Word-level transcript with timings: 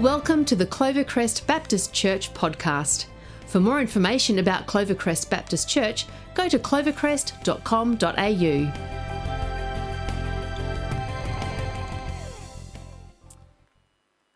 Welcome 0.00 0.44
to 0.46 0.56
the 0.56 0.64
Clovercrest 0.64 1.46
Baptist 1.46 1.92
Church 1.92 2.32
podcast. 2.32 3.04
For 3.48 3.60
more 3.60 3.82
information 3.82 4.38
about 4.38 4.66
Clovercrest 4.66 5.28
Baptist 5.28 5.68
Church, 5.68 6.06
go 6.32 6.48
to 6.48 6.58
clovercrest.com.au. 6.58 8.72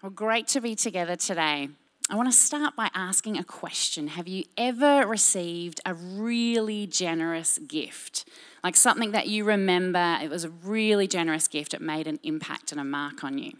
Well, 0.03 0.11
great 0.11 0.48
to 0.48 0.61
be 0.61 0.75
together 0.75 1.16
today. 1.16 1.71
I 2.11 2.15
want 2.15 2.31
to 2.31 2.37
start 2.37 2.77
by 2.77 2.91
asking 2.93 3.39
a 3.39 3.45
question. 3.45 4.09
Have 4.09 4.29
you 4.29 4.45
ever 4.59 5.07
received 5.07 5.81
a 5.87 5.95
really 5.95 6.87
generous 6.87 7.57
gift? 7.57 8.29
Like 8.62 8.77
something 8.77 9.12
that 9.12 9.29
you 9.29 9.45
remember, 9.45 10.19
it 10.23 10.29
was 10.29 10.45
a 10.45 10.51
really 10.51 11.09
generous 11.09 11.49
gift, 11.49 11.73
it 11.73 11.81
made 11.81 12.07
an 12.07 12.21
impact 12.23 12.71
and 12.71 12.79
a 12.79 12.85
mark 12.85 13.25
on 13.25 13.39
you. 13.39 13.55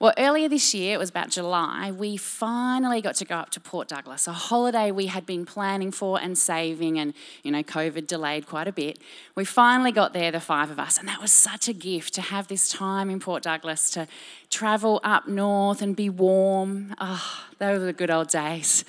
Well, 0.00 0.14
earlier 0.16 0.48
this 0.48 0.72
year, 0.72 0.94
it 0.94 0.98
was 0.98 1.10
about 1.10 1.28
July, 1.28 1.92
we 1.92 2.16
finally 2.16 3.02
got 3.02 3.16
to 3.16 3.26
go 3.26 3.34
up 3.34 3.50
to 3.50 3.60
Port 3.60 3.86
Douglas, 3.86 4.26
a 4.26 4.32
holiday 4.32 4.90
we 4.90 5.08
had 5.08 5.26
been 5.26 5.44
planning 5.44 5.92
for 5.92 6.18
and 6.18 6.38
saving, 6.38 6.98
and 6.98 7.12
you 7.42 7.50
know, 7.50 7.62
COVID 7.62 8.06
delayed 8.06 8.46
quite 8.46 8.66
a 8.66 8.72
bit. 8.72 8.98
We 9.34 9.44
finally 9.44 9.92
got 9.92 10.14
there, 10.14 10.32
the 10.32 10.40
five 10.40 10.70
of 10.70 10.78
us, 10.78 10.96
and 10.96 11.06
that 11.06 11.20
was 11.20 11.32
such 11.32 11.68
a 11.68 11.74
gift 11.74 12.14
to 12.14 12.22
have 12.22 12.48
this 12.48 12.70
time 12.70 13.10
in 13.10 13.20
Port 13.20 13.42
Douglas 13.42 13.90
to 13.90 14.08
travel 14.48 15.02
up 15.04 15.28
north 15.28 15.82
and 15.82 15.94
be 15.94 16.08
warm. 16.08 16.94
Ah, 16.98 17.50
oh, 17.50 17.54
those 17.58 17.80
were 17.80 17.84
the 17.84 17.92
good 17.92 18.10
old 18.10 18.28
days 18.28 18.86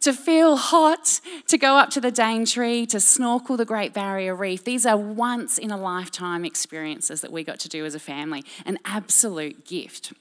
to 0.00 0.12
feel 0.12 0.56
hot, 0.56 1.20
to 1.46 1.56
go 1.56 1.76
up 1.76 1.90
to 1.90 2.00
the 2.00 2.10
Daintree, 2.10 2.86
to 2.86 2.98
snorkel 2.98 3.56
the 3.56 3.64
Great 3.64 3.94
Barrier 3.94 4.34
Reef. 4.34 4.64
These 4.64 4.84
are 4.84 4.96
once 4.96 5.58
in 5.58 5.70
a 5.70 5.76
lifetime 5.76 6.44
experiences 6.44 7.20
that 7.20 7.30
we 7.30 7.44
got 7.44 7.60
to 7.60 7.68
do 7.68 7.84
as 7.84 7.94
a 7.94 8.00
family, 8.00 8.44
an 8.66 8.80
absolute 8.84 9.64
gift. 9.64 10.12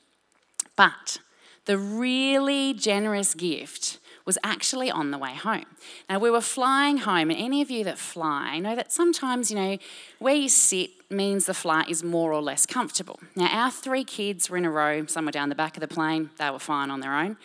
But 0.76 1.20
the 1.66 1.78
really 1.78 2.74
generous 2.74 3.34
gift 3.34 4.00
was 4.26 4.38
actually 4.44 4.92
on 4.92 5.12
the 5.12 5.18
way 5.18 5.34
home. 5.34 5.66
Now, 6.10 6.20
we 6.20 6.30
were 6.30 6.42
flying 6.42 6.98
home, 6.98 7.32
and 7.32 7.40
any 7.40 7.62
of 7.62 7.72
you 7.72 7.84
that 7.86 7.98
fly 7.98 8.60
know 8.60 8.76
that 8.76 8.92
sometimes, 8.92 9.50
you 9.50 9.58
know, 9.58 9.78
where 10.20 10.36
you 10.36 10.50
sit 10.50 10.92
means 11.10 11.46
the 11.46 11.54
flight 11.54 11.90
is 11.90 12.04
more 12.04 12.32
or 12.32 12.42
less 12.42 12.66
comfortable. 12.66 13.20
Now, 13.36 13.48
our 13.48 13.72
three 13.72 14.04
kids 14.04 14.50
were 14.50 14.58
in 14.58 14.66
a 14.66 14.72
row, 14.72 15.06
somewhere 15.08 15.32
down 15.32 15.50
the 15.50 15.56
back 15.56 15.76
of 15.76 15.82
the 15.82 15.88
plane. 15.88 16.30
They 16.38 16.50
were 16.50 16.60
fine 16.60 16.92
on 16.92 17.00
their 17.00 17.16
own. 17.16 17.38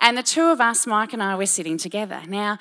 And 0.00 0.18
the 0.18 0.22
two 0.22 0.46
of 0.46 0.60
us, 0.60 0.86
Mike 0.86 1.12
and 1.12 1.22
I, 1.22 1.34
were 1.36 1.46
sitting 1.46 1.78
together. 1.78 2.22
Now, 2.26 2.58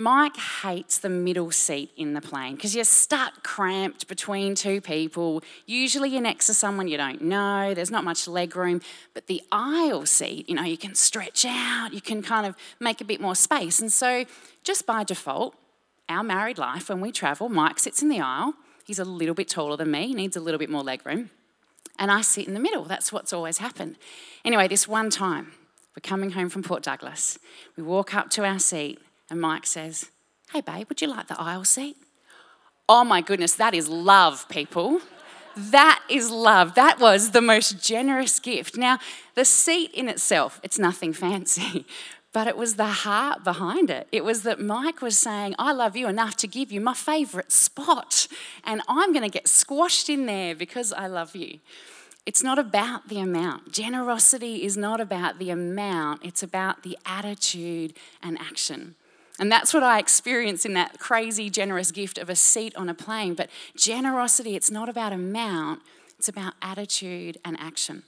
Mike 0.00 0.36
hates 0.36 0.98
the 0.98 1.08
middle 1.08 1.50
seat 1.50 1.90
in 1.96 2.14
the 2.14 2.20
plane 2.20 2.54
because 2.54 2.72
you're 2.72 2.84
stuck 2.84 3.42
cramped 3.42 4.06
between 4.06 4.54
two 4.54 4.80
people. 4.80 5.42
Usually 5.66 6.08
you're 6.08 6.22
next 6.22 6.46
to 6.46 6.54
someone 6.54 6.86
you 6.86 6.96
don't 6.96 7.20
know, 7.20 7.74
there's 7.74 7.90
not 7.90 8.04
much 8.04 8.28
leg 8.28 8.54
room. 8.54 8.80
But 9.12 9.26
the 9.26 9.42
aisle 9.50 10.06
seat, 10.06 10.48
you 10.48 10.54
know, 10.54 10.62
you 10.62 10.78
can 10.78 10.94
stretch 10.94 11.44
out, 11.44 11.92
you 11.92 12.00
can 12.00 12.22
kind 12.22 12.46
of 12.46 12.54
make 12.78 13.00
a 13.00 13.04
bit 13.04 13.20
more 13.20 13.34
space. 13.34 13.80
And 13.80 13.92
so, 13.92 14.24
just 14.62 14.86
by 14.86 15.02
default, 15.02 15.56
our 16.08 16.22
married 16.22 16.58
life, 16.58 16.88
when 16.88 17.00
we 17.00 17.10
travel, 17.10 17.48
Mike 17.48 17.80
sits 17.80 18.00
in 18.00 18.08
the 18.08 18.20
aisle. 18.20 18.54
He's 18.86 19.00
a 19.00 19.04
little 19.04 19.34
bit 19.34 19.48
taller 19.48 19.76
than 19.76 19.90
me, 19.90 20.06
he 20.06 20.14
needs 20.14 20.36
a 20.36 20.40
little 20.40 20.58
bit 20.58 20.70
more 20.70 20.84
leg 20.84 21.04
room. 21.04 21.30
And 21.98 22.12
I 22.12 22.20
sit 22.20 22.46
in 22.46 22.54
the 22.54 22.60
middle. 22.60 22.84
That's 22.84 23.12
what's 23.12 23.32
always 23.32 23.58
happened. 23.58 23.96
Anyway, 24.44 24.68
this 24.68 24.86
one 24.86 25.10
time, 25.10 25.52
we're 25.96 26.08
coming 26.08 26.30
home 26.30 26.48
from 26.48 26.62
Port 26.62 26.84
Douglas. 26.84 27.40
We 27.76 27.82
walk 27.82 28.14
up 28.14 28.30
to 28.30 28.44
our 28.44 28.60
seat 28.60 29.00
and 29.30 29.40
Mike 29.40 29.66
says, 29.66 30.10
Hey, 30.52 30.60
babe, 30.60 30.88
would 30.88 31.02
you 31.02 31.08
like 31.08 31.28
the 31.28 31.40
aisle 31.40 31.64
seat? 31.64 31.96
Oh 32.88 33.04
my 33.04 33.20
goodness, 33.20 33.54
that 33.56 33.74
is 33.74 33.88
love, 33.88 34.48
people. 34.48 35.00
That 35.54 36.02
is 36.08 36.30
love. 36.30 36.74
That 36.74 37.00
was 37.00 37.32
the 37.32 37.42
most 37.42 37.84
generous 37.84 38.38
gift. 38.38 38.76
Now, 38.76 38.98
the 39.34 39.44
seat 39.44 39.90
in 39.92 40.08
itself, 40.08 40.60
it's 40.62 40.78
nothing 40.78 41.12
fancy, 41.12 41.84
but 42.32 42.46
it 42.46 42.56
was 42.56 42.76
the 42.76 42.86
heart 42.86 43.44
behind 43.44 43.90
it. 43.90 44.08
It 44.10 44.24
was 44.24 44.42
that 44.44 44.60
Mike 44.60 45.02
was 45.02 45.18
saying, 45.18 45.54
I 45.58 45.72
love 45.72 45.96
you 45.96 46.08
enough 46.08 46.36
to 46.36 46.46
give 46.46 46.72
you 46.72 46.80
my 46.80 46.94
favorite 46.94 47.52
spot, 47.52 48.28
and 48.64 48.80
I'm 48.88 49.12
going 49.12 49.24
to 49.24 49.30
get 49.30 49.48
squashed 49.48 50.08
in 50.08 50.26
there 50.26 50.54
because 50.54 50.92
I 50.92 51.08
love 51.08 51.36
you. 51.36 51.58
It's 52.24 52.42
not 52.42 52.58
about 52.58 53.08
the 53.08 53.18
amount. 53.20 53.72
Generosity 53.72 54.62
is 54.62 54.76
not 54.76 55.00
about 55.00 55.38
the 55.38 55.50
amount, 55.50 56.24
it's 56.24 56.42
about 56.42 56.84
the 56.84 56.96
attitude 57.04 57.94
and 58.22 58.38
action. 58.38 58.94
And 59.38 59.52
that's 59.52 59.72
what 59.72 59.82
I 59.82 59.98
experienced 59.98 60.66
in 60.66 60.74
that 60.74 60.98
crazy, 60.98 61.48
generous 61.48 61.92
gift 61.92 62.18
of 62.18 62.28
a 62.28 62.34
seat 62.34 62.74
on 62.76 62.88
a 62.88 62.94
plane. 62.94 63.34
But 63.34 63.50
generosity, 63.76 64.56
it's 64.56 64.70
not 64.70 64.88
about 64.88 65.12
amount, 65.12 65.82
it's 66.18 66.28
about 66.28 66.54
attitude 66.60 67.38
and 67.44 67.56
action. 67.60 68.02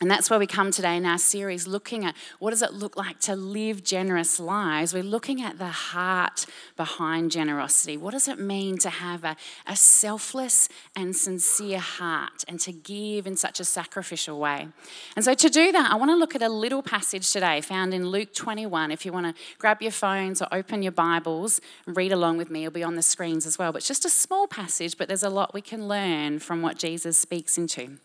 And 0.00 0.08
that's 0.08 0.30
where 0.30 0.38
we 0.38 0.46
come 0.46 0.70
today 0.70 0.96
in 0.96 1.04
our 1.04 1.18
series, 1.18 1.66
looking 1.66 2.04
at 2.04 2.14
what 2.38 2.50
does 2.50 2.62
it 2.62 2.72
look 2.72 2.96
like 2.96 3.18
to 3.20 3.34
live 3.34 3.82
generous 3.82 4.38
lives. 4.38 4.94
We're 4.94 5.02
looking 5.02 5.42
at 5.42 5.58
the 5.58 5.66
heart 5.66 6.46
behind 6.76 7.32
generosity. 7.32 7.96
What 7.96 8.12
does 8.12 8.28
it 8.28 8.38
mean 8.38 8.78
to 8.78 8.90
have 8.90 9.24
a, 9.24 9.34
a 9.66 9.74
selfless 9.74 10.68
and 10.94 11.16
sincere 11.16 11.80
heart 11.80 12.44
and 12.46 12.60
to 12.60 12.70
give 12.70 13.26
in 13.26 13.36
such 13.36 13.58
a 13.58 13.64
sacrificial 13.64 14.38
way? 14.38 14.68
And 15.16 15.24
so, 15.24 15.34
to 15.34 15.50
do 15.50 15.72
that, 15.72 15.90
I 15.90 15.96
want 15.96 16.12
to 16.12 16.16
look 16.16 16.36
at 16.36 16.42
a 16.42 16.48
little 16.48 16.82
passage 16.82 17.32
today 17.32 17.60
found 17.60 17.92
in 17.92 18.08
Luke 18.08 18.32
21. 18.32 18.92
If 18.92 19.04
you 19.04 19.12
want 19.12 19.34
to 19.34 19.42
grab 19.58 19.82
your 19.82 19.90
phones 19.90 20.40
or 20.40 20.46
open 20.52 20.80
your 20.80 20.92
Bibles 20.92 21.60
and 21.86 21.96
read 21.96 22.12
along 22.12 22.36
with 22.36 22.50
me, 22.50 22.64
it'll 22.64 22.72
be 22.72 22.84
on 22.84 22.94
the 22.94 23.02
screens 23.02 23.46
as 23.46 23.58
well. 23.58 23.72
But 23.72 23.78
it's 23.78 23.88
just 23.88 24.04
a 24.04 24.10
small 24.10 24.46
passage, 24.46 24.96
but 24.96 25.08
there's 25.08 25.24
a 25.24 25.28
lot 25.28 25.52
we 25.52 25.60
can 25.60 25.88
learn 25.88 26.38
from 26.38 26.62
what 26.62 26.78
Jesus 26.78 27.18
speaks 27.18 27.58
into. 27.58 27.98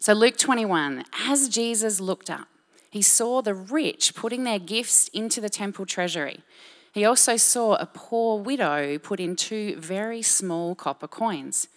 So, 0.00 0.12
Luke 0.12 0.36
21, 0.36 1.04
as 1.28 1.48
Jesus 1.48 2.00
looked 2.00 2.30
up, 2.30 2.48
he 2.90 3.02
saw 3.02 3.42
the 3.42 3.54
rich 3.54 4.14
putting 4.14 4.44
their 4.44 4.58
gifts 4.58 5.08
into 5.08 5.40
the 5.40 5.48
temple 5.48 5.86
treasury. 5.86 6.40
He 6.92 7.04
also 7.04 7.36
saw 7.36 7.74
a 7.74 7.86
poor 7.86 8.40
widow 8.40 8.98
put 8.98 9.20
in 9.20 9.36
two 9.36 9.76
very 9.76 10.22
small 10.22 10.74
copper 10.74 11.08
coins. 11.08 11.68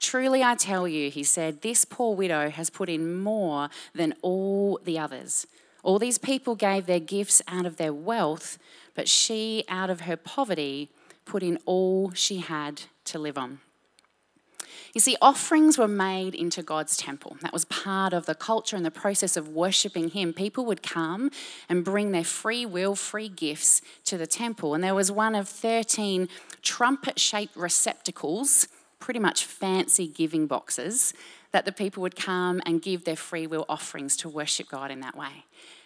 Truly, 0.00 0.42
I 0.42 0.56
tell 0.56 0.88
you, 0.88 1.10
he 1.10 1.22
said, 1.22 1.62
this 1.62 1.84
poor 1.84 2.16
widow 2.16 2.50
has 2.50 2.70
put 2.70 2.88
in 2.88 3.22
more 3.22 3.68
than 3.94 4.14
all 4.20 4.80
the 4.84 4.98
others. 4.98 5.46
All 5.84 5.98
these 5.98 6.18
people 6.18 6.56
gave 6.56 6.86
their 6.86 6.98
gifts 6.98 7.40
out 7.46 7.66
of 7.66 7.76
their 7.76 7.92
wealth, 7.92 8.58
but 8.94 9.08
she, 9.08 9.64
out 9.68 9.90
of 9.90 10.02
her 10.02 10.16
poverty, 10.16 10.90
put 11.24 11.42
in 11.42 11.58
all 11.66 12.10
she 12.12 12.38
had 12.38 12.82
to 13.04 13.18
live 13.18 13.38
on. 13.38 13.60
You 14.92 15.00
see, 15.00 15.16
offerings 15.20 15.78
were 15.78 15.88
made 15.88 16.34
into 16.34 16.62
God's 16.62 16.96
temple. 16.96 17.36
That 17.40 17.52
was 17.52 17.64
part 17.64 18.12
of 18.12 18.26
the 18.26 18.34
culture 18.34 18.76
and 18.76 18.84
the 18.84 18.90
process 18.90 19.36
of 19.36 19.48
worshipping 19.48 20.10
Him. 20.10 20.32
People 20.32 20.64
would 20.66 20.82
come 20.82 21.30
and 21.68 21.84
bring 21.84 22.12
their 22.12 22.24
free 22.24 22.64
will, 22.66 22.94
free 22.94 23.28
gifts 23.28 23.82
to 24.04 24.16
the 24.16 24.26
temple. 24.26 24.74
And 24.74 24.82
there 24.82 24.94
was 24.94 25.10
one 25.10 25.34
of 25.34 25.48
13 25.48 26.28
trumpet 26.62 27.18
shaped 27.18 27.56
receptacles, 27.56 28.68
pretty 28.98 29.20
much 29.20 29.44
fancy 29.44 30.06
giving 30.06 30.46
boxes, 30.46 31.14
that 31.52 31.64
the 31.64 31.72
people 31.72 32.00
would 32.02 32.16
come 32.16 32.60
and 32.66 32.82
give 32.82 33.04
their 33.04 33.16
free 33.16 33.46
will 33.46 33.64
offerings 33.68 34.16
to 34.18 34.28
worship 34.28 34.68
God 34.68 34.90
in 34.90 35.00
that 35.00 35.16
way. 35.16 35.44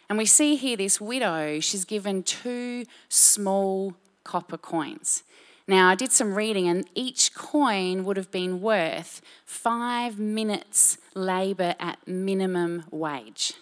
And 0.08 0.16
we 0.16 0.24
see 0.24 0.56
here 0.56 0.76
this 0.76 1.00
widow, 1.00 1.60
she's 1.60 1.84
given 1.84 2.22
two 2.22 2.86
small 3.08 3.94
copper 4.24 4.56
coins. 4.56 5.22
Now, 5.68 5.90
I 5.90 5.94
did 5.96 6.12
some 6.12 6.34
reading, 6.34 6.66
and 6.66 6.88
each 6.94 7.34
coin 7.34 8.04
would 8.04 8.16
have 8.16 8.30
been 8.30 8.62
worth 8.62 9.20
five 9.44 10.18
minutes' 10.18 10.96
labour 11.14 11.74
at 11.78 11.98
minimum 12.08 12.84
wage. 12.90 13.52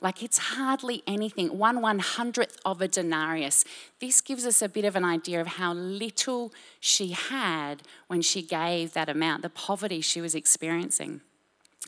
Like 0.00 0.24
it's 0.24 0.38
hardly 0.38 1.04
anything, 1.06 1.56
one 1.56 1.80
one 1.80 2.00
hundredth 2.00 2.58
of 2.64 2.82
a 2.82 2.88
denarius. 2.88 3.64
This 4.00 4.20
gives 4.20 4.44
us 4.44 4.60
a 4.60 4.68
bit 4.68 4.84
of 4.84 4.96
an 4.96 5.04
idea 5.04 5.40
of 5.40 5.46
how 5.46 5.72
little 5.72 6.52
she 6.80 7.10
had 7.12 7.82
when 8.08 8.22
she 8.22 8.42
gave 8.42 8.94
that 8.94 9.08
amount, 9.08 9.42
the 9.42 9.50
poverty 9.50 10.00
she 10.00 10.20
was 10.20 10.34
experiencing. 10.34 11.20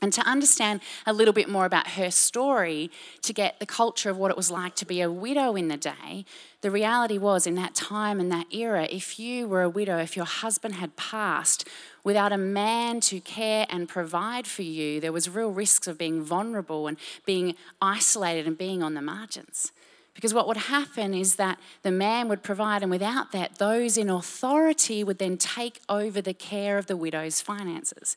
And 0.03 0.11
to 0.11 0.21
understand 0.27 0.81
a 1.05 1.13
little 1.13 1.33
bit 1.33 1.47
more 1.47 1.63
about 1.63 1.91
her 1.91 2.11
story, 2.11 2.91
to 3.21 3.31
get 3.31 3.59
the 3.59 3.65
culture 3.65 4.09
of 4.09 4.17
what 4.17 4.31
it 4.31 4.35
was 4.35 4.51
like 4.51 4.75
to 4.75 4.85
be 4.85 4.99
a 4.99 5.09
widow 5.09 5.55
in 5.55 5.69
the 5.69 5.77
day, 5.77 6.25
the 6.59 6.69
reality 6.69 7.17
was 7.17 7.47
in 7.47 7.55
that 7.55 7.73
time 7.73 8.19
and 8.19 8.29
that 8.29 8.53
era, 8.53 8.85
if 8.91 9.17
you 9.17 9.47
were 9.47 9.61
a 9.61 9.69
widow, 9.69 9.99
if 9.99 10.17
your 10.17 10.25
husband 10.25 10.75
had 10.75 10.97
passed 10.97 11.65
without 12.03 12.33
a 12.33 12.37
man 12.37 12.99
to 12.99 13.21
care 13.21 13.65
and 13.69 13.87
provide 13.87 14.45
for 14.45 14.63
you, 14.63 14.99
there 14.99 15.13
was 15.13 15.29
real 15.29 15.51
risks 15.51 15.87
of 15.87 15.97
being 15.97 16.21
vulnerable 16.21 16.85
and 16.85 16.97
being 17.25 17.55
isolated 17.81 18.45
and 18.45 18.57
being 18.57 18.83
on 18.83 18.95
the 18.95 19.01
margins. 19.01 19.71
Because 20.13 20.33
what 20.33 20.47
would 20.47 20.57
happen 20.57 21.13
is 21.13 21.35
that 21.35 21.59
the 21.81 21.91
man 21.91 22.27
would 22.27 22.43
provide, 22.43 22.81
and 22.81 22.91
without 22.91 23.31
that, 23.31 23.57
those 23.57 23.97
in 23.97 24.09
authority 24.09 25.03
would 25.03 25.17
then 25.17 25.37
take 25.37 25.81
over 25.89 26.21
the 26.21 26.33
care 26.33 26.77
of 26.77 26.85
the 26.85 26.95
widow's 26.95 27.41
finances. 27.41 28.15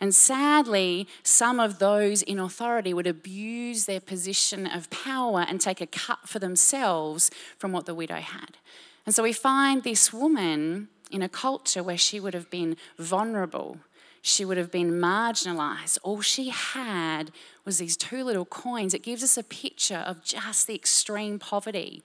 And 0.00 0.14
sadly, 0.14 1.08
some 1.22 1.58
of 1.58 1.78
those 1.78 2.22
in 2.22 2.38
authority 2.38 2.94
would 2.94 3.06
abuse 3.06 3.86
their 3.86 4.00
position 4.00 4.66
of 4.66 4.90
power 4.90 5.44
and 5.48 5.60
take 5.60 5.80
a 5.80 5.86
cut 5.86 6.28
for 6.28 6.38
themselves 6.38 7.30
from 7.56 7.72
what 7.72 7.86
the 7.86 7.94
widow 7.94 8.20
had. 8.20 8.58
And 9.06 9.14
so 9.14 9.22
we 9.22 9.32
find 9.32 9.82
this 9.82 10.12
woman 10.12 10.88
in 11.10 11.22
a 11.22 11.28
culture 11.28 11.82
where 11.82 11.96
she 11.96 12.20
would 12.20 12.34
have 12.34 12.50
been 12.50 12.76
vulnerable. 12.98 13.78
She 14.22 14.44
would 14.44 14.56
have 14.56 14.70
been 14.70 14.92
marginalized. 14.92 15.98
All 16.02 16.20
she 16.20 16.50
had 16.50 17.30
was 17.64 17.78
these 17.78 17.96
two 17.96 18.24
little 18.24 18.44
coins. 18.44 18.94
It 18.94 19.02
gives 19.02 19.22
us 19.22 19.36
a 19.36 19.42
picture 19.42 20.04
of 20.06 20.24
just 20.24 20.66
the 20.66 20.74
extreme 20.74 21.38
poverty 21.38 22.02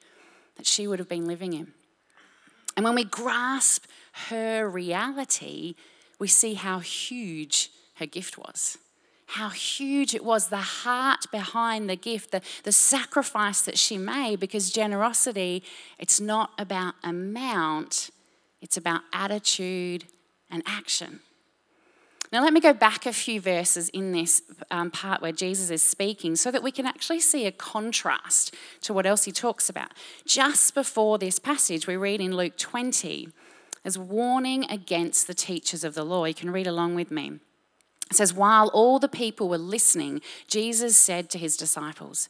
that 0.55 0.65
she 0.65 0.87
would 0.87 0.99
have 0.99 1.09
been 1.09 1.25
living 1.25 1.53
in. 1.53 1.73
And 2.75 2.83
when 2.83 2.95
we 2.95 3.03
grasp 3.03 3.85
her 4.29 4.67
reality, 4.67 5.75
we 6.19 6.27
see 6.27 6.53
how 6.53 6.79
huge 6.79 7.71
her 7.95 8.05
gift 8.05 8.37
was. 8.37 8.77
How 9.27 9.49
huge 9.49 10.13
it 10.13 10.23
was, 10.23 10.49
the 10.49 10.57
heart 10.57 11.25
behind 11.31 11.89
the 11.89 11.95
gift, 11.95 12.31
the, 12.31 12.41
the 12.63 12.71
sacrifice 12.71 13.61
that 13.61 13.77
she 13.77 13.97
made, 13.97 14.39
because 14.39 14.69
generosity, 14.69 15.63
it's 15.97 16.19
not 16.19 16.51
about 16.59 16.95
amount, 17.03 18.11
it's 18.61 18.77
about 18.77 19.01
attitude 19.11 20.05
and 20.51 20.61
action. 20.65 21.21
Now, 22.33 22.41
let 22.41 22.51
me 22.51 22.61
go 22.61 22.73
back 22.73 23.05
a 23.05 23.13
few 23.13 23.39
verses 23.39 23.89
in 23.89 24.11
this 24.11 24.41
um, 24.71 24.89
part 24.89 25.21
where 25.21 25.31
Jesus 25.31 25.69
is 25.69 25.83
speaking 25.83 26.35
so 26.35 26.49
that 26.49 26.63
we 26.63 26.71
can 26.71 26.87
actually 26.87 27.19
see 27.19 27.45
a 27.45 27.51
contrast 27.51 28.55
to 28.81 28.91
what 28.91 29.05
else 29.05 29.25
he 29.25 29.31
talks 29.31 29.69
about. 29.69 29.91
Just 30.25 30.73
before 30.73 31.19
this 31.19 31.37
passage, 31.37 31.85
we 31.85 31.95
read 31.95 32.19
in 32.19 32.35
Luke 32.35 32.57
20 32.57 33.29
as 33.85 33.99
warning 33.99 34.65
against 34.67 35.27
the 35.27 35.35
teachers 35.35 35.83
of 35.83 35.93
the 35.93 36.03
law. 36.03 36.25
You 36.25 36.33
can 36.33 36.49
read 36.49 36.65
along 36.65 36.95
with 36.95 37.11
me. 37.11 37.33
It 38.09 38.17
says, 38.17 38.33
While 38.33 38.69
all 38.73 38.97
the 38.97 39.07
people 39.07 39.47
were 39.47 39.59
listening, 39.59 40.19
Jesus 40.47 40.97
said 40.97 41.29
to 41.29 41.37
his 41.37 41.55
disciples, 41.55 42.29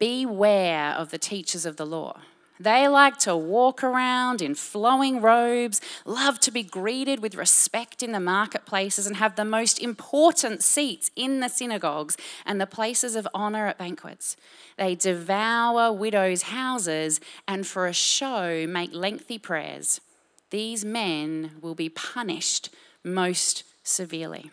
Beware 0.00 0.90
of 0.90 1.12
the 1.12 1.18
teachers 1.18 1.64
of 1.64 1.76
the 1.76 1.86
law 1.86 2.18
they 2.58 2.88
like 2.88 3.18
to 3.18 3.36
walk 3.36 3.84
around 3.84 4.40
in 4.40 4.54
flowing 4.54 5.20
robes, 5.20 5.80
love 6.04 6.40
to 6.40 6.50
be 6.50 6.62
greeted 6.62 7.20
with 7.20 7.34
respect 7.34 8.02
in 8.02 8.12
the 8.12 8.20
marketplaces, 8.20 9.06
and 9.06 9.16
have 9.16 9.36
the 9.36 9.44
most 9.44 9.78
important 9.78 10.62
seats 10.62 11.10
in 11.16 11.40
the 11.40 11.48
synagogues 11.48 12.16
and 12.44 12.60
the 12.60 12.66
places 12.66 13.16
of 13.16 13.28
honor 13.34 13.66
at 13.66 13.78
banquets. 13.78 14.36
They 14.76 14.94
devour 14.94 15.92
widows' 15.92 16.42
houses 16.42 17.20
and 17.46 17.66
for 17.66 17.86
a 17.86 17.92
show 17.92 18.66
make 18.66 18.94
lengthy 18.94 19.38
prayers. 19.38 20.00
These 20.50 20.84
men 20.84 21.52
will 21.60 21.74
be 21.74 21.88
punished 21.88 22.70
most 23.04 23.64
severely. 23.82 24.50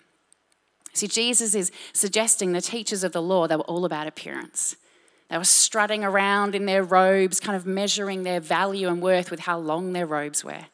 See, 0.93 1.07
Jesus 1.07 1.55
is 1.55 1.71
suggesting 1.91 2.51
the 2.51 2.61
teachers 2.61 3.03
of 3.03 3.13
the 3.13 3.21
law, 3.21 3.47
they 3.47 3.55
were 3.55 3.63
all 3.63 3.85
about 3.85 4.07
appearance. 4.07 4.75
They 5.29 5.37
were 5.37 5.43
strutting 5.43 6.03
around 6.03 6.53
in 6.53 6.65
their 6.65 6.83
robes, 6.83 7.39
kind 7.39 7.55
of 7.55 7.65
measuring 7.65 8.23
their 8.23 8.39
value 8.39 8.87
and 8.87 9.01
worth 9.01 9.31
with 9.31 9.41
how 9.41 9.57
long 9.57 9.93
their 9.93 10.05
robes 10.05 10.43
were. 10.43 10.65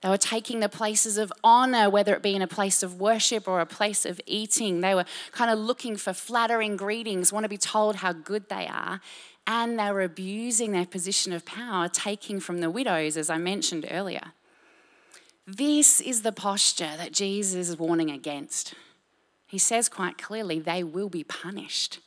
They 0.00 0.08
were 0.08 0.16
taking 0.16 0.60
the 0.60 0.68
places 0.68 1.18
of 1.18 1.32
honor, 1.42 1.90
whether 1.90 2.14
it 2.14 2.22
be 2.22 2.36
in 2.36 2.42
a 2.42 2.46
place 2.46 2.84
of 2.84 3.00
worship 3.00 3.48
or 3.48 3.60
a 3.60 3.66
place 3.66 4.06
of 4.06 4.20
eating. 4.26 4.80
They 4.80 4.94
were 4.94 5.06
kind 5.32 5.50
of 5.50 5.58
looking 5.58 5.96
for 5.96 6.12
flattering 6.12 6.76
greetings, 6.76 7.32
want 7.32 7.44
to 7.44 7.48
be 7.48 7.58
told 7.58 7.96
how 7.96 8.12
good 8.12 8.48
they 8.48 8.68
are. 8.68 9.00
And 9.46 9.78
they 9.78 9.90
were 9.90 10.02
abusing 10.02 10.72
their 10.72 10.86
position 10.86 11.32
of 11.32 11.44
power, 11.44 11.88
taking 11.88 12.38
from 12.38 12.60
the 12.60 12.70
widows, 12.70 13.16
as 13.16 13.28
I 13.28 13.38
mentioned 13.38 13.86
earlier. 13.90 14.32
This 15.46 16.00
is 16.00 16.22
the 16.22 16.32
posture 16.32 16.92
that 16.96 17.12
Jesus 17.12 17.70
is 17.70 17.78
warning 17.78 18.10
against. 18.10 18.74
He 19.46 19.58
says 19.58 19.88
quite 19.88 20.18
clearly, 20.18 20.60
they 20.60 20.84
will 20.84 21.08
be 21.08 21.24
punished. 21.24 22.00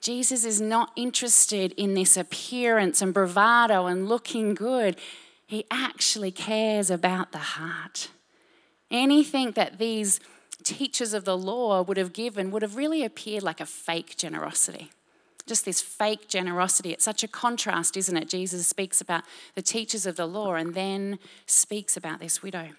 Jesus 0.00 0.44
is 0.44 0.60
not 0.60 0.92
interested 0.96 1.72
in 1.72 1.94
this 1.94 2.16
appearance 2.16 3.02
and 3.02 3.12
bravado 3.12 3.86
and 3.86 4.08
looking 4.08 4.54
good. 4.54 4.96
He 5.46 5.64
actually 5.70 6.30
cares 6.30 6.90
about 6.90 7.32
the 7.32 7.38
heart. 7.38 8.08
Anything 8.90 9.52
that 9.52 9.78
these 9.78 10.20
teachers 10.62 11.12
of 11.12 11.24
the 11.24 11.36
law 11.36 11.82
would 11.82 11.96
have 11.96 12.12
given 12.12 12.50
would 12.50 12.62
have 12.62 12.76
really 12.76 13.04
appeared 13.04 13.42
like 13.42 13.60
a 13.60 13.66
fake 13.66 14.16
generosity. 14.16 14.90
Just 15.46 15.64
this 15.64 15.80
fake 15.80 16.28
generosity. 16.28 16.92
It's 16.92 17.04
such 17.04 17.22
a 17.22 17.28
contrast, 17.28 17.96
isn't 17.96 18.16
it? 18.16 18.28
Jesus 18.28 18.66
speaks 18.66 19.00
about 19.00 19.22
the 19.54 19.62
teachers 19.62 20.04
of 20.04 20.16
the 20.16 20.26
law 20.26 20.54
and 20.54 20.74
then 20.74 21.20
speaks 21.46 21.96
about 21.96 22.18
this 22.18 22.42
widow. 22.42 22.70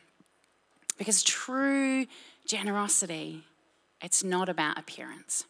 Because 0.98 1.24
true 1.24 2.06
generosity, 2.46 3.44
it's 4.02 4.24
not 4.24 4.50
about 4.50 4.78
appearance. 4.78 5.46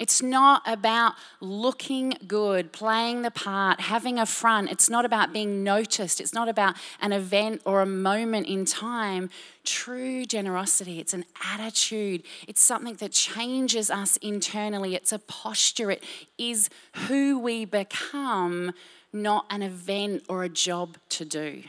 It's 0.00 0.22
not 0.22 0.62
about 0.64 1.12
looking 1.40 2.14
good, 2.26 2.72
playing 2.72 3.20
the 3.20 3.30
part, 3.30 3.82
having 3.82 4.18
a 4.18 4.24
front. 4.24 4.70
It's 4.70 4.88
not 4.88 5.04
about 5.04 5.34
being 5.34 5.62
noticed. 5.62 6.22
It's 6.22 6.32
not 6.32 6.48
about 6.48 6.74
an 7.02 7.12
event 7.12 7.60
or 7.66 7.82
a 7.82 7.86
moment 7.86 8.46
in 8.46 8.64
time. 8.64 9.28
True 9.62 10.24
generosity, 10.24 11.00
it's 11.00 11.12
an 11.12 11.26
attitude. 11.44 12.22
It's 12.48 12.62
something 12.62 12.94
that 12.94 13.12
changes 13.12 13.90
us 13.90 14.16
internally. 14.16 14.94
It's 14.94 15.12
a 15.12 15.18
posture. 15.18 15.90
It 15.90 16.02
is 16.38 16.70
who 17.06 17.38
we 17.38 17.66
become, 17.66 18.72
not 19.12 19.44
an 19.50 19.60
event 19.62 20.24
or 20.30 20.44
a 20.44 20.48
job 20.48 20.96
to 21.10 21.26
do. 21.26 21.64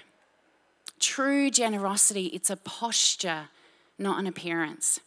True 1.01 1.50
generosity, 1.50 2.27
it's 2.27 2.50
a 2.50 2.56
posture, 2.56 3.50
not 4.00 4.19
an 4.19 4.25
appearance. 4.25 5.01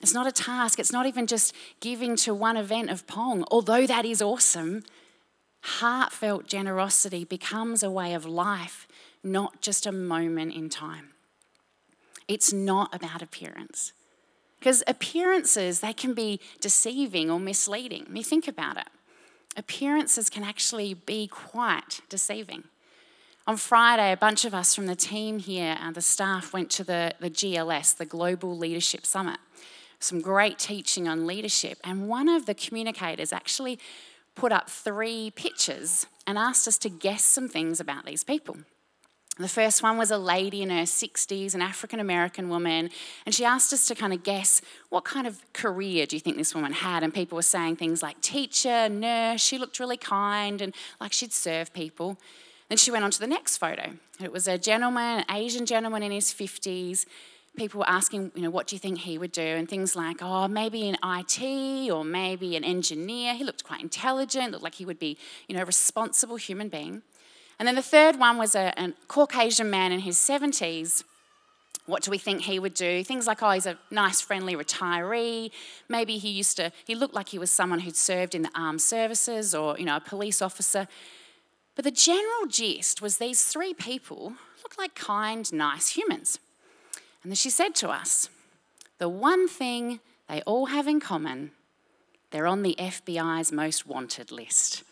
It's 0.00 0.14
not 0.14 0.26
a 0.26 0.32
task. 0.32 0.78
It's 0.78 0.92
not 0.92 1.06
even 1.06 1.26
just 1.26 1.54
giving 1.80 2.16
to 2.16 2.34
one 2.34 2.56
event 2.56 2.90
of 2.90 3.06
Pong, 3.06 3.44
although 3.50 3.86
that 3.86 4.04
is 4.04 4.22
awesome. 4.22 4.82
Heartfelt 5.62 6.46
generosity 6.46 7.24
becomes 7.24 7.82
a 7.82 7.90
way 7.90 8.14
of 8.14 8.24
life, 8.24 8.88
not 9.22 9.60
just 9.60 9.86
a 9.86 9.92
moment 9.92 10.54
in 10.54 10.70
time. 10.70 11.10
It's 12.28 12.52
not 12.52 12.94
about 12.94 13.20
appearance. 13.20 13.92
Because 14.58 14.82
appearances, 14.86 15.80
they 15.80 15.92
can 15.92 16.14
be 16.14 16.40
deceiving 16.60 17.30
or 17.30 17.40
misleading. 17.40 18.06
I 18.08 18.10
mean, 18.10 18.22
think 18.22 18.48
about 18.48 18.78
it. 18.78 18.88
Appearances 19.56 20.30
can 20.30 20.44
actually 20.44 20.94
be 20.94 21.26
quite 21.26 22.00
deceiving. 22.08 22.64
On 23.46 23.56
Friday, 23.56 24.12
a 24.12 24.16
bunch 24.16 24.44
of 24.44 24.54
us 24.54 24.74
from 24.74 24.86
the 24.86 24.94
team 24.94 25.40
here 25.40 25.76
and 25.80 25.94
the 25.94 26.02
staff 26.02 26.52
went 26.52 26.70
to 26.70 26.84
the, 26.84 27.14
the 27.20 27.30
GLS, 27.30 27.96
the 27.96 28.04
Global 28.04 28.56
Leadership 28.56 29.04
Summit 29.04 29.38
some 30.00 30.20
great 30.20 30.58
teaching 30.58 31.06
on 31.06 31.26
leadership. 31.26 31.78
And 31.84 32.08
one 32.08 32.28
of 32.28 32.46
the 32.46 32.54
communicators 32.54 33.32
actually 33.32 33.78
put 34.34 34.52
up 34.52 34.68
three 34.68 35.30
pictures 35.34 36.06
and 36.26 36.38
asked 36.38 36.66
us 36.66 36.78
to 36.78 36.88
guess 36.88 37.22
some 37.22 37.48
things 37.48 37.80
about 37.80 38.06
these 38.06 38.24
people. 38.24 38.56
The 39.38 39.48
first 39.48 39.82
one 39.82 39.96
was 39.96 40.10
a 40.10 40.18
lady 40.18 40.60
in 40.60 40.68
her 40.68 40.82
60s, 40.82 41.54
an 41.54 41.62
African 41.62 41.98
American 41.98 42.50
woman, 42.50 42.90
and 43.24 43.34
she 43.34 43.44
asked 43.44 43.72
us 43.72 43.86
to 43.88 43.94
kind 43.94 44.12
of 44.12 44.22
guess 44.22 44.60
what 44.90 45.04
kind 45.04 45.26
of 45.26 45.40
career 45.54 46.04
do 46.04 46.14
you 46.14 46.20
think 46.20 46.36
this 46.36 46.54
woman 46.54 46.72
had? 46.72 47.02
And 47.02 47.14
people 47.14 47.36
were 47.36 47.42
saying 47.42 47.76
things 47.76 48.02
like 48.02 48.20
teacher, 48.20 48.88
nurse, 48.90 49.40
she 49.40 49.56
looked 49.56 49.80
really 49.80 49.96
kind 49.96 50.60
and 50.60 50.74
like 51.00 51.14
she'd 51.14 51.32
serve 51.32 51.72
people. 51.72 52.18
Then 52.68 52.76
she 52.76 52.90
went 52.90 53.02
on 53.02 53.10
to 53.12 53.18
the 53.18 53.26
next 53.26 53.56
photo. 53.56 53.94
It 54.22 54.30
was 54.30 54.46
a 54.46 54.58
gentleman, 54.58 55.24
an 55.28 55.34
Asian 55.34 55.64
gentleman 55.64 56.02
in 56.02 56.12
his 56.12 56.26
50s, 56.26 57.06
people 57.56 57.80
were 57.80 57.88
asking, 57.88 58.32
you 58.34 58.42
know, 58.42 58.50
what 58.50 58.66
do 58.66 58.76
you 58.76 58.80
think 58.80 58.98
he 58.98 59.18
would 59.18 59.32
do? 59.32 59.42
And 59.42 59.68
things 59.68 59.96
like, 59.96 60.18
oh, 60.22 60.48
maybe 60.48 60.88
in 60.88 60.96
IT 61.04 61.90
or 61.90 62.04
maybe 62.04 62.56
an 62.56 62.64
engineer. 62.64 63.34
He 63.34 63.44
looked 63.44 63.64
quite 63.64 63.82
intelligent, 63.82 64.52
looked 64.52 64.64
like 64.64 64.76
he 64.76 64.84
would 64.84 64.98
be, 64.98 65.18
you 65.48 65.56
know, 65.56 65.62
a 65.62 65.66
responsible 65.66 66.36
human 66.36 66.68
being. 66.68 67.02
And 67.58 67.66
then 67.66 67.74
the 67.74 67.82
third 67.82 68.18
one 68.18 68.38
was 68.38 68.54
a, 68.54 68.72
a 68.76 68.92
Caucasian 69.08 69.68
man 69.68 69.92
in 69.92 70.00
his 70.00 70.16
70s. 70.16 71.04
What 71.86 72.02
do 72.02 72.10
we 72.10 72.18
think 72.18 72.42
he 72.42 72.58
would 72.58 72.74
do? 72.74 73.02
Things 73.02 73.26
like, 73.26 73.42
oh, 73.42 73.50
he's 73.50 73.66
a 73.66 73.76
nice, 73.90 74.20
friendly 74.20 74.54
retiree. 74.54 75.50
Maybe 75.88 76.18
he 76.18 76.30
used 76.30 76.56
to, 76.56 76.72
he 76.86 76.94
looked 76.94 77.14
like 77.14 77.30
he 77.30 77.38
was 77.38 77.50
someone 77.50 77.80
who'd 77.80 77.96
served 77.96 78.34
in 78.34 78.42
the 78.42 78.50
armed 78.54 78.80
services 78.80 79.54
or, 79.54 79.76
you 79.78 79.84
know, 79.84 79.96
a 79.96 80.00
police 80.00 80.40
officer. 80.40 80.86
But 81.74 81.84
the 81.84 81.90
general 81.90 82.46
gist 82.48 83.02
was 83.02 83.18
these 83.18 83.44
three 83.44 83.74
people 83.74 84.34
looked 84.62 84.78
like 84.78 84.94
kind, 84.94 85.52
nice 85.52 85.88
humans. 85.88 86.38
And 87.22 87.36
she 87.36 87.50
said 87.50 87.74
to 87.76 87.90
us, 87.90 88.28
The 88.98 89.08
one 89.08 89.48
thing 89.48 90.00
they 90.28 90.42
all 90.42 90.66
have 90.66 90.86
in 90.86 91.00
common, 91.00 91.52
they're 92.30 92.46
on 92.46 92.62
the 92.62 92.76
FBI's 92.78 93.52
most 93.52 93.86
wanted 93.86 94.30
list. 94.30 94.84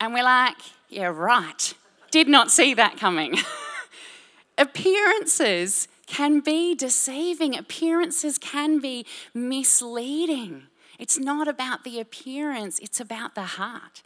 And 0.00 0.14
we're 0.14 0.24
like, 0.24 0.56
Yeah, 0.88 1.06
right. 1.06 1.74
Did 2.10 2.28
not 2.28 2.50
see 2.50 2.74
that 2.74 2.96
coming. 2.96 3.36
Appearances 4.58 5.88
can 6.06 6.40
be 6.40 6.74
deceiving, 6.74 7.56
appearances 7.56 8.36
can 8.36 8.80
be 8.80 9.06
misleading. 9.32 10.64
It's 10.98 11.18
not 11.18 11.48
about 11.48 11.84
the 11.84 12.00
appearance, 12.00 12.78
it's 12.80 13.00
about 13.00 13.34
the 13.34 13.42
heart. 13.42 14.02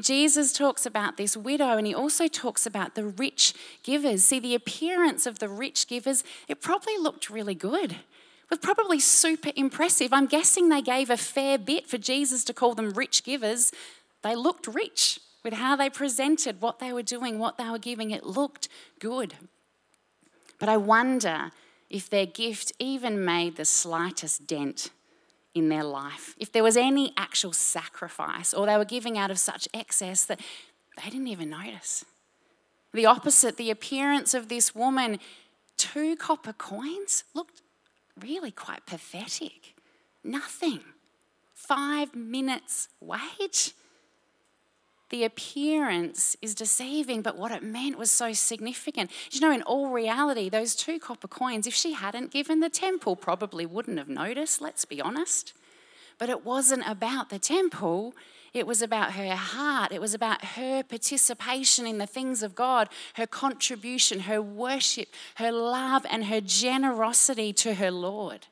Jesus 0.00 0.52
talks 0.54 0.86
about 0.86 1.18
this 1.18 1.36
widow 1.36 1.76
and 1.76 1.86
he 1.86 1.94
also 1.94 2.26
talks 2.26 2.64
about 2.64 2.94
the 2.94 3.04
rich 3.04 3.52
givers. 3.82 4.24
See, 4.24 4.40
the 4.40 4.54
appearance 4.54 5.26
of 5.26 5.38
the 5.38 5.48
rich 5.48 5.86
givers, 5.86 6.24
it 6.48 6.62
probably 6.62 6.96
looked 6.96 7.28
really 7.28 7.54
good. 7.54 7.92
It 7.92 8.50
was 8.50 8.58
probably 8.58 8.98
super 8.98 9.50
impressive. 9.54 10.12
I'm 10.12 10.26
guessing 10.26 10.68
they 10.68 10.82
gave 10.82 11.10
a 11.10 11.16
fair 11.18 11.58
bit 11.58 11.88
for 11.88 11.98
Jesus 11.98 12.42
to 12.44 12.54
call 12.54 12.74
them 12.74 12.90
rich 12.90 13.22
givers. 13.22 13.70
They 14.22 14.34
looked 14.34 14.66
rich 14.66 15.20
with 15.44 15.54
how 15.54 15.76
they 15.76 15.90
presented, 15.90 16.62
what 16.62 16.78
they 16.78 16.92
were 16.92 17.02
doing, 17.02 17.38
what 17.38 17.58
they 17.58 17.68
were 17.68 17.78
giving. 17.78 18.10
It 18.10 18.24
looked 18.24 18.68
good. 18.98 19.34
But 20.58 20.68
I 20.68 20.76
wonder 20.78 21.50
if 21.90 22.08
their 22.08 22.26
gift 22.26 22.72
even 22.78 23.24
made 23.24 23.56
the 23.56 23.64
slightest 23.64 24.46
dent 24.46 24.90
in 25.54 25.68
their 25.68 25.84
life, 25.84 26.34
if 26.38 26.50
there 26.50 26.62
was 26.62 26.76
any 26.76 27.12
actual 27.16 27.52
sacrifice, 27.52 28.54
or 28.54 28.66
they 28.66 28.76
were 28.76 28.84
giving 28.84 29.18
out 29.18 29.30
of 29.30 29.38
such 29.38 29.68
excess 29.74 30.24
that 30.24 30.40
they 30.96 31.10
didn't 31.10 31.28
even 31.28 31.50
notice. 31.50 32.04
The 32.94 33.06
opposite, 33.06 33.56
the 33.56 33.70
appearance 33.70 34.34
of 34.34 34.48
this 34.48 34.74
woman, 34.74 35.18
two 35.76 36.16
copper 36.16 36.52
coins, 36.52 37.24
looked 37.34 37.62
really 38.20 38.50
quite 38.50 38.86
pathetic. 38.86 39.74
Nothing. 40.24 40.80
Five 41.54 42.14
minutes' 42.14 42.88
wage. 43.00 43.72
The 45.12 45.24
appearance 45.24 46.38
is 46.40 46.54
deceiving, 46.54 47.20
but 47.20 47.36
what 47.36 47.52
it 47.52 47.62
meant 47.62 47.98
was 47.98 48.10
so 48.10 48.32
significant. 48.32 49.10
You 49.30 49.40
know, 49.40 49.52
in 49.52 49.60
all 49.62 49.90
reality, 49.90 50.48
those 50.48 50.74
two 50.74 50.98
copper 50.98 51.28
coins, 51.28 51.66
if 51.66 51.74
she 51.74 51.92
hadn't 51.92 52.30
given 52.30 52.60
the 52.60 52.70
temple, 52.70 53.14
probably 53.14 53.66
wouldn't 53.66 53.98
have 53.98 54.08
noticed, 54.08 54.62
let's 54.62 54.86
be 54.86 55.02
honest. 55.02 55.52
But 56.16 56.30
it 56.30 56.46
wasn't 56.46 56.88
about 56.88 57.28
the 57.28 57.38
temple, 57.38 58.14
it 58.54 58.66
was 58.66 58.80
about 58.80 59.12
her 59.12 59.34
heart. 59.34 59.92
It 59.92 60.00
was 60.00 60.14
about 60.14 60.44
her 60.44 60.82
participation 60.82 61.86
in 61.86 61.98
the 61.98 62.06
things 62.06 62.42
of 62.42 62.54
God, 62.54 62.88
her 63.14 63.26
contribution, 63.26 64.20
her 64.20 64.42
worship, 64.42 65.08
her 65.36 65.52
love, 65.52 66.04
and 66.10 66.26
her 66.26 66.40
generosity 66.40 67.52
to 67.54 67.74
her 67.74 67.90
Lord. 67.90 68.46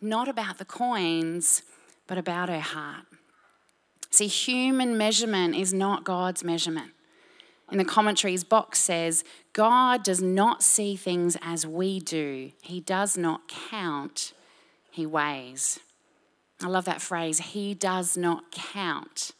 Not 0.00 0.28
about 0.28 0.58
the 0.58 0.64
coins, 0.64 1.62
but 2.06 2.18
about 2.18 2.48
her 2.48 2.60
heart. 2.60 3.06
See, 4.12 4.26
human 4.26 4.98
measurement 4.98 5.56
is 5.56 5.72
not 5.72 6.04
God's 6.04 6.44
measurement. 6.44 6.92
In 7.70 7.78
the 7.78 7.84
commentaries, 7.84 8.44
Bock 8.44 8.76
says, 8.76 9.24
God 9.54 10.04
does 10.04 10.20
not 10.20 10.62
see 10.62 10.96
things 10.96 11.38
as 11.40 11.66
we 11.66 11.98
do. 11.98 12.52
He 12.60 12.80
does 12.80 13.16
not 13.16 13.48
count, 13.48 14.34
He 14.90 15.06
weighs. 15.06 15.80
I 16.62 16.66
love 16.66 16.84
that 16.84 17.00
phrase. 17.00 17.38
He 17.38 17.72
does 17.72 18.14
not 18.14 18.52
count, 18.52 19.30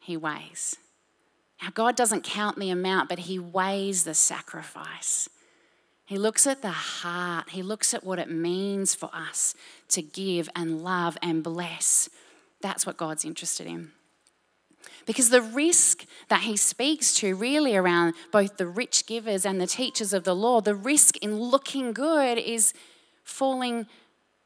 He 0.00 0.16
weighs. 0.16 0.76
Now, 1.62 1.68
God 1.74 1.94
doesn't 1.94 2.24
count 2.24 2.58
the 2.58 2.70
amount, 2.70 3.10
but 3.10 3.20
He 3.20 3.38
weighs 3.38 4.04
the 4.04 4.14
sacrifice. 4.14 5.28
He 6.06 6.16
looks 6.16 6.46
at 6.46 6.62
the 6.62 6.70
heart, 6.70 7.50
He 7.50 7.62
looks 7.62 7.92
at 7.92 8.04
what 8.04 8.18
it 8.18 8.30
means 8.30 8.94
for 8.94 9.10
us 9.12 9.54
to 9.88 10.00
give 10.00 10.48
and 10.56 10.82
love 10.82 11.18
and 11.20 11.44
bless. 11.44 12.08
That's 12.62 12.86
what 12.86 12.96
God's 12.96 13.24
interested 13.24 13.66
in. 13.66 13.90
Because 15.04 15.30
the 15.30 15.42
risk 15.42 16.06
that 16.28 16.42
he 16.42 16.56
speaks 16.56 17.12
to, 17.14 17.34
really 17.34 17.76
around 17.76 18.14
both 18.30 18.56
the 18.56 18.66
rich 18.66 19.06
givers 19.06 19.44
and 19.44 19.60
the 19.60 19.66
teachers 19.66 20.12
of 20.12 20.24
the 20.24 20.34
law, 20.34 20.60
the 20.60 20.74
risk 20.74 21.16
in 21.18 21.40
looking 21.40 21.92
good 21.92 22.38
is 22.38 22.72
falling 23.24 23.86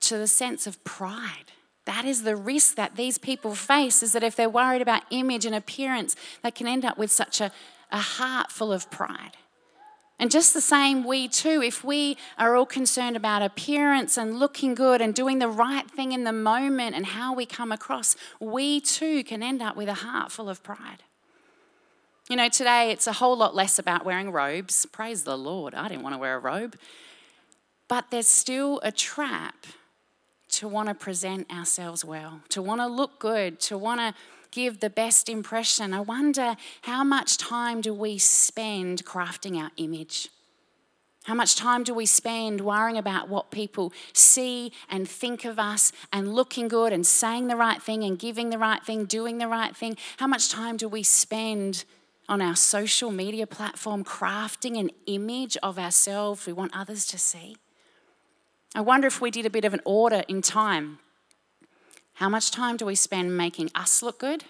to 0.01 0.17
the 0.17 0.27
sense 0.27 0.67
of 0.67 0.83
pride. 0.85 1.53
That 1.85 2.05
is 2.05 2.23
the 2.23 2.37
risk 2.37 2.75
that 2.77 2.97
these 2.97 3.19
people 3.19 3.55
face, 3.55 4.03
is 4.03 4.13
that 4.13 4.23
if 4.23 4.35
they're 4.35 4.49
worried 4.49 4.83
about 4.83 5.03
image 5.11 5.47
and 5.47 5.55
appearance, 5.55 6.17
they 6.43 6.51
can 6.51 6.67
end 6.67 6.85
up 6.85 6.99
with 6.99 7.13
such 7.13 7.41
a, 7.41 7.53
a 7.93 7.99
heart 7.99 8.51
full 8.51 8.73
of 8.73 8.91
pride. 8.91 9.37
And 10.19 10.31
just 10.31 10.55
the 10.55 10.63
same, 10.63 11.05
we 11.05 11.29
too, 11.29 11.63
if 11.63 11.85
we 11.85 12.17
are 12.39 12.57
all 12.57 12.65
concerned 12.65 13.17
about 13.17 13.43
appearance 13.43 14.17
and 14.17 14.39
looking 14.39 14.75
good 14.75 15.03
and 15.03 15.15
doing 15.15 15.41
the 15.41 15.49
right 15.49 15.91
thing 15.91 16.13
in 16.13 16.25
the 16.25 16.33
moment 16.33 16.97
and 16.97 17.05
how 17.05 17.35
we 17.35 17.45
come 17.45 17.71
across, 17.71 18.17
we 18.41 18.81
too 18.81 19.23
can 19.25 19.43
end 19.43 19.61
up 19.61 19.77
with 19.77 19.89
a 19.89 19.95
heart 19.95 20.33
full 20.33 20.49
of 20.49 20.63
pride. 20.63 21.03
You 22.31 22.37
know, 22.37 22.49
today 22.49 22.91
it's 22.91 23.07
a 23.07 23.13
whole 23.13 23.37
lot 23.37 23.55
less 23.55 23.79
about 23.79 24.07
wearing 24.07 24.33
robes. 24.33 24.87
Praise 24.87 25.25
the 25.25 25.37
Lord. 25.37 25.75
I 25.75 25.89
didn't 25.89 26.03
want 26.03 26.15
to 26.15 26.19
wear 26.19 26.37
a 26.37 26.41
robe. 26.41 26.77
But 27.87 28.11
there's 28.11 28.27
still 28.27 28.81
a 28.83 28.91
trap 28.91 29.67
to 30.53 30.67
want 30.67 30.89
to 30.89 30.95
present 30.95 31.53
ourselves 31.53 32.05
well, 32.05 32.41
to 32.49 32.63
want 32.63 32.81
to 32.81 32.87
look 32.87 33.19
good, 33.19 33.61
to 33.61 33.77
want 33.77 34.01
to 34.01 34.15
give 34.57 34.81
the 34.81 34.89
best 34.89 35.29
impression. 35.29 35.93
I 35.93 36.01
wonder 36.01 36.57
how 36.83 37.05
much 37.05 37.37
time 37.37 37.83
do 37.83 37.93
we 37.93 38.17
spend 38.17 39.05
crafting 39.05 39.61
our 39.63 39.71
image? 39.77 40.31
How 41.25 41.35
much 41.35 41.57
time 41.57 41.85
do 41.85 41.93
we 41.93 42.07
spend 42.07 42.63
worrying 42.63 42.97
about 42.97 43.29
what 43.29 43.51
people 43.51 43.93
see 44.15 44.73
and 44.89 45.07
think 45.07 45.45
of 45.45 45.59
us 45.59 45.93
and 46.11 46.35
looking 46.35 46.69
good 46.69 46.91
and 46.91 47.07
saying 47.07 47.49
the 47.49 47.57
right 47.57 47.83
thing 47.83 48.03
and 48.03 48.19
giving 48.19 48.49
the 48.49 48.57
right 48.57 48.83
thing, 48.83 49.05
doing 49.05 49.37
the 49.37 49.47
right 49.47 49.77
thing? 49.77 49.99
How 50.17 50.27
much 50.27 50.49
time 50.49 50.79
do 50.79 50.89
we 50.89 51.03
spend 51.03 51.85
on 52.27 52.41
our 52.41 52.57
social 52.57 53.11
media 53.11 53.47
platform 53.47 54.05
crafting 54.05 54.81
an 54.81 54.91
image 55.07 55.59
of 55.63 55.79
ourselves 55.79 56.47
we 56.47 56.55
want 56.55 56.75
others 56.75 57.05
to 57.09 57.19
see? 57.19 57.57
I 58.75 58.81
wonder 58.81 59.07
if 59.07 59.21
we 59.21 59.31
did 59.31 59.45
a 59.45 59.51
bit 59.51 59.67
of 59.67 59.75
an 59.75 59.83
order 59.85 60.25
in 60.29 60.41
time. 60.41 60.99
How 62.17 62.29
much 62.29 62.51
time 62.51 62.77
do 62.77 62.87
we 62.87 62.95
spend 62.95 63.37
making 63.37 63.71
us 63.75 64.03
look 64.03 64.19
good? 64.19 64.45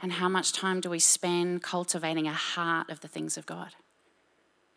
And 0.00 0.14
how 0.14 0.28
much 0.28 0.52
time 0.52 0.80
do 0.80 0.90
we 0.90 0.98
spend 0.98 1.62
cultivating 1.62 2.26
a 2.26 2.32
heart 2.32 2.90
of 2.90 3.00
the 3.00 3.08
things 3.08 3.36
of 3.36 3.46
God? 3.46 3.74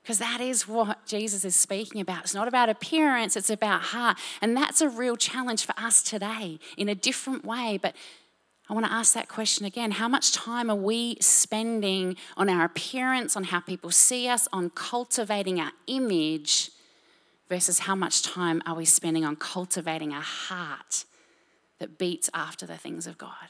Because 0.03 0.19
that 0.19 0.39
is 0.39 0.67
what 0.67 1.05
Jesus 1.07 1.43
is 1.43 1.55
speaking 1.55 1.99
about. 1.99 2.25
It's 2.25 2.35
not 2.35 2.47
about 2.47 2.69
appearance, 2.69 3.35
it's 3.35 3.49
about 3.49 3.81
heart. 3.81 4.19
And 4.41 4.55
that's 4.55 4.81
a 4.81 4.89
real 4.89 5.15
challenge 5.15 5.65
for 5.65 5.73
us 5.77 6.03
today 6.03 6.59
in 6.77 6.89
a 6.89 6.95
different 6.95 7.43
way. 7.43 7.79
But 7.81 7.95
I 8.69 8.73
want 8.73 8.85
to 8.85 8.91
ask 8.91 9.13
that 9.13 9.29
question 9.29 9.65
again. 9.65 9.91
How 9.91 10.07
much 10.07 10.31
time 10.31 10.69
are 10.69 10.75
we 10.75 11.17
spending 11.21 12.17
on 12.37 12.49
our 12.49 12.65
appearance, 12.65 13.35
on 13.35 13.45
how 13.45 13.61
people 13.61 13.89
see 13.89 14.27
us, 14.27 14.47
on 14.53 14.69
cultivating 14.69 15.59
our 15.59 15.71
image? 15.87 16.71
versus 17.47 17.79
how 17.79 17.95
much 17.95 18.23
time 18.23 18.59
are 18.65 18.75
we 18.75 18.85
spending 18.85 19.23
on 19.23 19.35
cultivating 19.35 20.11
a 20.11 20.19
heart 20.19 21.05
that 21.79 21.98
beats 21.98 22.29
after 22.34 22.65
the 22.65 22.77
things 22.77 23.08
of 23.08 23.17
God. 23.17 23.50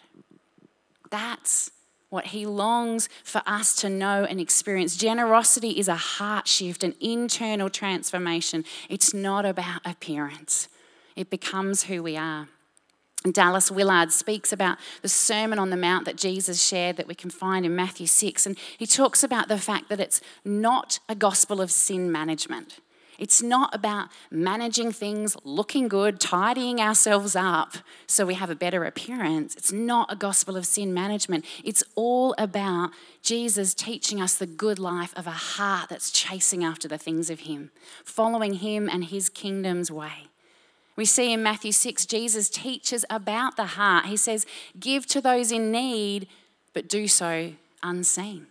That's 1.09 1.71
what 2.09 2.27
he 2.27 2.45
longs 2.45 3.09
for 3.23 3.41
us 3.45 3.75
to 3.75 3.89
know 3.89 4.23
and 4.23 4.39
experience. 4.39 4.95
Generosity 4.95 5.79
is 5.79 5.87
a 5.87 5.95
heart 5.95 6.47
shift, 6.47 6.83
an 6.83 6.95
internal 7.01 7.69
transformation. 7.69 8.63
It's 8.89 9.13
not 9.13 9.45
about 9.45 9.81
appearance, 9.85 10.69
it 11.15 11.29
becomes 11.29 11.83
who 11.83 12.03
we 12.03 12.17
are. 12.17 12.47
Dallas 13.31 13.71
Willard 13.71 14.11
speaks 14.11 14.53
about 14.53 14.77
the 15.01 15.09
Sermon 15.09 15.57
on 15.57 15.71
the 15.71 15.77
Mount 15.77 16.05
that 16.05 16.15
Jesus 16.15 16.63
shared 16.63 16.97
that 16.97 17.07
we 17.07 17.15
can 17.15 17.31
find 17.31 17.65
in 17.65 17.75
Matthew 17.75 18.05
6. 18.05 18.45
And 18.45 18.57
he 18.77 18.85
talks 18.85 19.23
about 19.23 19.47
the 19.47 19.57
fact 19.57 19.89
that 19.89 19.99
it's 19.99 20.21
not 20.43 20.99
a 21.09 21.15
gospel 21.15 21.59
of 21.59 21.71
sin 21.71 22.11
management. 22.11 22.79
It's 23.17 23.41
not 23.41 23.73
about 23.73 24.09
managing 24.29 24.91
things, 24.91 25.37
looking 25.43 25.87
good, 25.87 26.19
tidying 26.19 26.79
ourselves 26.79 27.35
up 27.35 27.77
so 28.07 28.25
we 28.25 28.33
have 28.33 28.49
a 28.49 28.55
better 28.55 28.83
appearance. 28.83 29.55
It's 29.55 29.71
not 29.71 30.11
a 30.11 30.15
gospel 30.15 30.57
of 30.57 30.65
sin 30.65 30.93
management. 30.93 31.45
It's 31.63 31.83
all 31.95 32.35
about 32.37 32.91
Jesus 33.21 33.73
teaching 33.73 34.21
us 34.21 34.35
the 34.35 34.45
good 34.45 34.79
life 34.79 35.13
of 35.15 35.27
a 35.27 35.31
heart 35.31 35.89
that's 35.89 36.11
chasing 36.11 36.63
after 36.63 36.87
the 36.87 36.97
things 36.97 37.29
of 37.29 37.41
Him, 37.41 37.71
following 38.03 38.55
Him 38.55 38.89
and 38.89 39.05
His 39.05 39.29
kingdom's 39.29 39.91
way. 39.91 40.27
We 40.95 41.05
see 41.05 41.33
in 41.33 41.43
Matthew 41.43 41.73
6, 41.73 42.05
Jesus 42.05 42.49
teaches 42.49 43.05
about 43.09 43.57
the 43.57 43.65
heart. 43.65 44.05
He 44.05 44.17
says, 44.17 44.45
Give 44.79 45.05
to 45.07 45.19
those 45.19 45.51
in 45.51 45.71
need, 45.71 46.27
but 46.73 46.87
do 46.87 47.07
so 47.07 47.53
unseen 47.83 48.47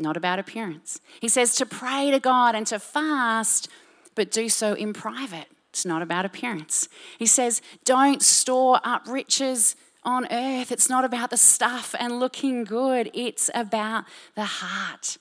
not 0.00 0.16
about 0.16 0.38
appearance. 0.38 1.00
He 1.20 1.28
says 1.28 1.54
to 1.56 1.66
pray 1.66 2.10
to 2.10 2.18
God 2.18 2.54
and 2.54 2.66
to 2.68 2.78
fast, 2.78 3.68
but 4.14 4.30
do 4.30 4.48
so 4.48 4.74
in 4.74 4.92
private. 4.92 5.46
It's 5.70 5.86
not 5.86 6.02
about 6.02 6.24
appearance. 6.24 6.88
He 7.18 7.26
says, 7.26 7.62
don't 7.84 8.22
store 8.22 8.80
up 8.82 9.06
riches 9.06 9.76
on 10.02 10.26
earth. 10.30 10.72
It's 10.72 10.88
not 10.88 11.04
about 11.04 11.30
the 11.30 11.36
stuff 11.36 11.94
and 11.98 12.18
looking 12.18 12.64
good, 12.64 13.10
it's 13.14 13.50
about 13.54 14.04
the 14.34 14.44
heart. 14.44 15.18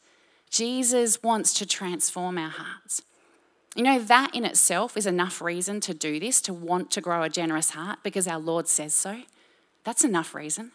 Jesus 0.50 1.22
wants 1.22 1.53
to 1.55 1.65
transform 1.65 2.38
our 2.38 2.50
hearts. 2.50 3.03
You 3.75 3.84
know, 3.84 4.00
that 4.00 4.34
in 4.34 4.46
itself 4.46 4.98
is 4.98 5.05
enough 5.05 5.41
reason 5.41 5.79
to 5.81 5.93
do 5.93 6.19
this, 6.19 6.41
to 6.41 6.53
want 6.53 6.89
to 6.91 7.01
grow 7.01 7.22
a 7.22 7.29
generous 7.29 7.72
heart 7.72 8.00
because 8.03 8.27
our 8.27 8.39
Lord 8.39 8.67
says 8.67 8.93
so. 8.93 9.22
That's 9.84 10.03
enough 10.03 10.34
reason. 10.34 10.72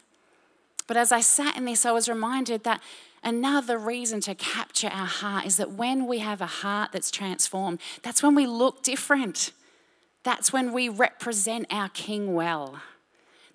But 0.87 0.97
as 0.97 1.11
I 1.11 1.21
sat 1.21 1.57
in 1.57 1.65
this, 1.65 1.85
I 1.85 1.93
was 1.93 2.09
reminded 2.09 2.63
that 2.65 2.81
Another 3.25 3.79
reason 3.79 4.21
to 4.21 4.35
capture 4.35 4.89
our 4.89 5.07
heart 5.07 5.47
is 5.47 5.57
that 5.57 5.73
when 5.73 6.07
we 6.07 6.19
have 6.19 6.43
a 6.43 6.47
heart 6.47 6.93
that's 6.93 7.11
transformed, 7.11 7.81
that's 8.03 8.23
when 8.23 8.35
we 8.35 8.47
look 8.47 8.83
different. 8.83 9.53
That's 10.25 10.53
when 10.53 10.73
we 10.73 10.91
represent 10.91 11.67
our 11.71 11.89
King 11.89 12.35
well. 12.35 12.81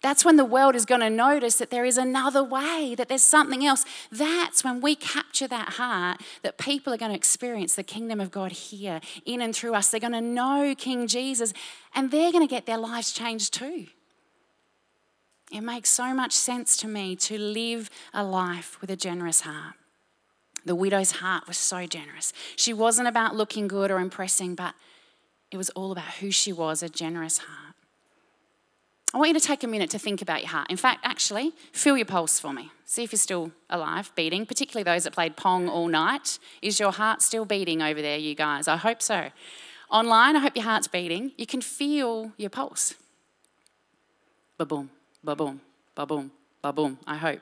That's 0.01 0.23
when 0.23 0.37
the 0.37 0.45
world 0.45 0.75
is 0.75 0.85
going 0.85 1.01
to 1.01 1.09
notice 1.09 1.57
that 1.57 1.71
there 1.71 1.83
is 1.85 1.97
another 1.97 2.43
way, 2.43 2.95
that 2.97 3.09
there's 3.09 3.23
something 3.23 3.65
else. 3.65 3.85
That's 4.11 4.63
when 4.63 4.81
we 4.81 4.95
capture 4.95 5.47
that 5.47 5.73
heart, 5.73 6.21
that 6.41 6.57
people 6.57 6.93
are 6.93 6.97
going 6.97 7.11
to 7.11 7.17
experience 7.17 7.75
the 7.75 7.83
kingdom 7.83 8.21
of 8.21 8.31
God 8.31 8.51
here 8.53 9.01
in 9.25 9.41
and 9.41 9.53
through 9.53 9.73
us. 9.75 9.89
They're 9.89 9.99
going 9.99 10.13
to 10.13 10.21
know 10.21 10.73
King 10.75 11.07
Jesus 11.07 11.53
and 11.93 12.11
they're 12.11 12.31
going 12.31 12.47
to 12.47 12.49
get 12.49 12.65
their 12.65 12.77
lives 12.77 13.11
changed 13.11 13.53
too. 13.53 13.87
It 15.51 15.61
makes 15.61 15.89
so 15.89 16.13
much 16.13 16.33
sense 16.33 16.77
to 16.77 16.87
me 16.87 17.15
to 17.17 17.37
live 17.37 17.89
a 18.13 18.23
life 18.23 18.79
with 18.81 18.91
a 18.91 18.95
generous 18.95 19.41
heart. 19.41 19.75
The 20.65 20.75
widow's 20.75 21.11
heart 21.13 21.47
was 21.47 21.57
so 21.57 21.87
generous. 21.87 22.33
She 22.55 22.73
wasn't 22.73 23.07
about 23.07 23.35
looking 23.35 23.67
good 23.67 23.89
or 23.89 23.99
impressing, 23.99 24.55
but 24.55 24.75
it 25.51 25.57
was 25.57 25.69
all 25.71 25.91
about 25.91 26.15
who 26.19 26.31
she 26.31 26.53
was 26.53 26.83
a 26.83 26.89
generous 26.89 27.39
heart. 27.39 27.75
I 29.11 29.17
want 29.17 29.29
you 29.29 29.39
to 29.39 29.45
take 29.45 29.63
a 29.63 29.67
minute 29.67 29.89
to 29.91 29.99
think 29.99 30.21
about 30.21 30.41
your 30.41 30.49
heart. 30.49 30.69
In 30.69 30.77
fact, 30.77 30.99
actually, 31.03 31.53
feel 31.71 31.97
your 31.97 32.05
pulse 32.05 32.39
for 32.39 32.53
me. 32.53 32.69
See 32.85 33.03
if 33.03 33.11
you're 33.11 33.17
still 33.17 33.51
alive, 33.69 34.11
beating, 34.15 34.45
particularly 34.45 34.83
those 34.83 35.05
that 35.05 35.13
played 35.13 35.35
Pong 35.35 35.67
all 35.67 35.87
night. 35.87 36.37
Is 36.61 36.79
your 36.79 36.91
heart 36.91 37.23
still 37.23 37.45
beating 37.45 37.81
over 37.81 38.01
there, 38.03 38.19
you 38.19 38.35
guys? 38.35 38.67
I 38.67 38.77
hope 38.77 39.01
so. 39.01 39.29
Online, 39.89 40.35
I 40.35 40.39
hope 40.39 40.55
your 40.55 40.65
heart's 40.65 40.87
beating. 40.87 41.31
You 41.37 41.47
can 41.47 41.61
feel 41.61 42.33
your 42.37 42.51
pulse. 42.51 42.93
Ba 44.59 44.65
boom, 44.67 44.91
ba 45.23 45.35
boom, 45.35 45.61
ba 45.95 46.05
boom, 46.05 46.31
ba 46.61 46.73
boom, 46.73 46.97
I 47.05 47.17
hope. 47.17 47.41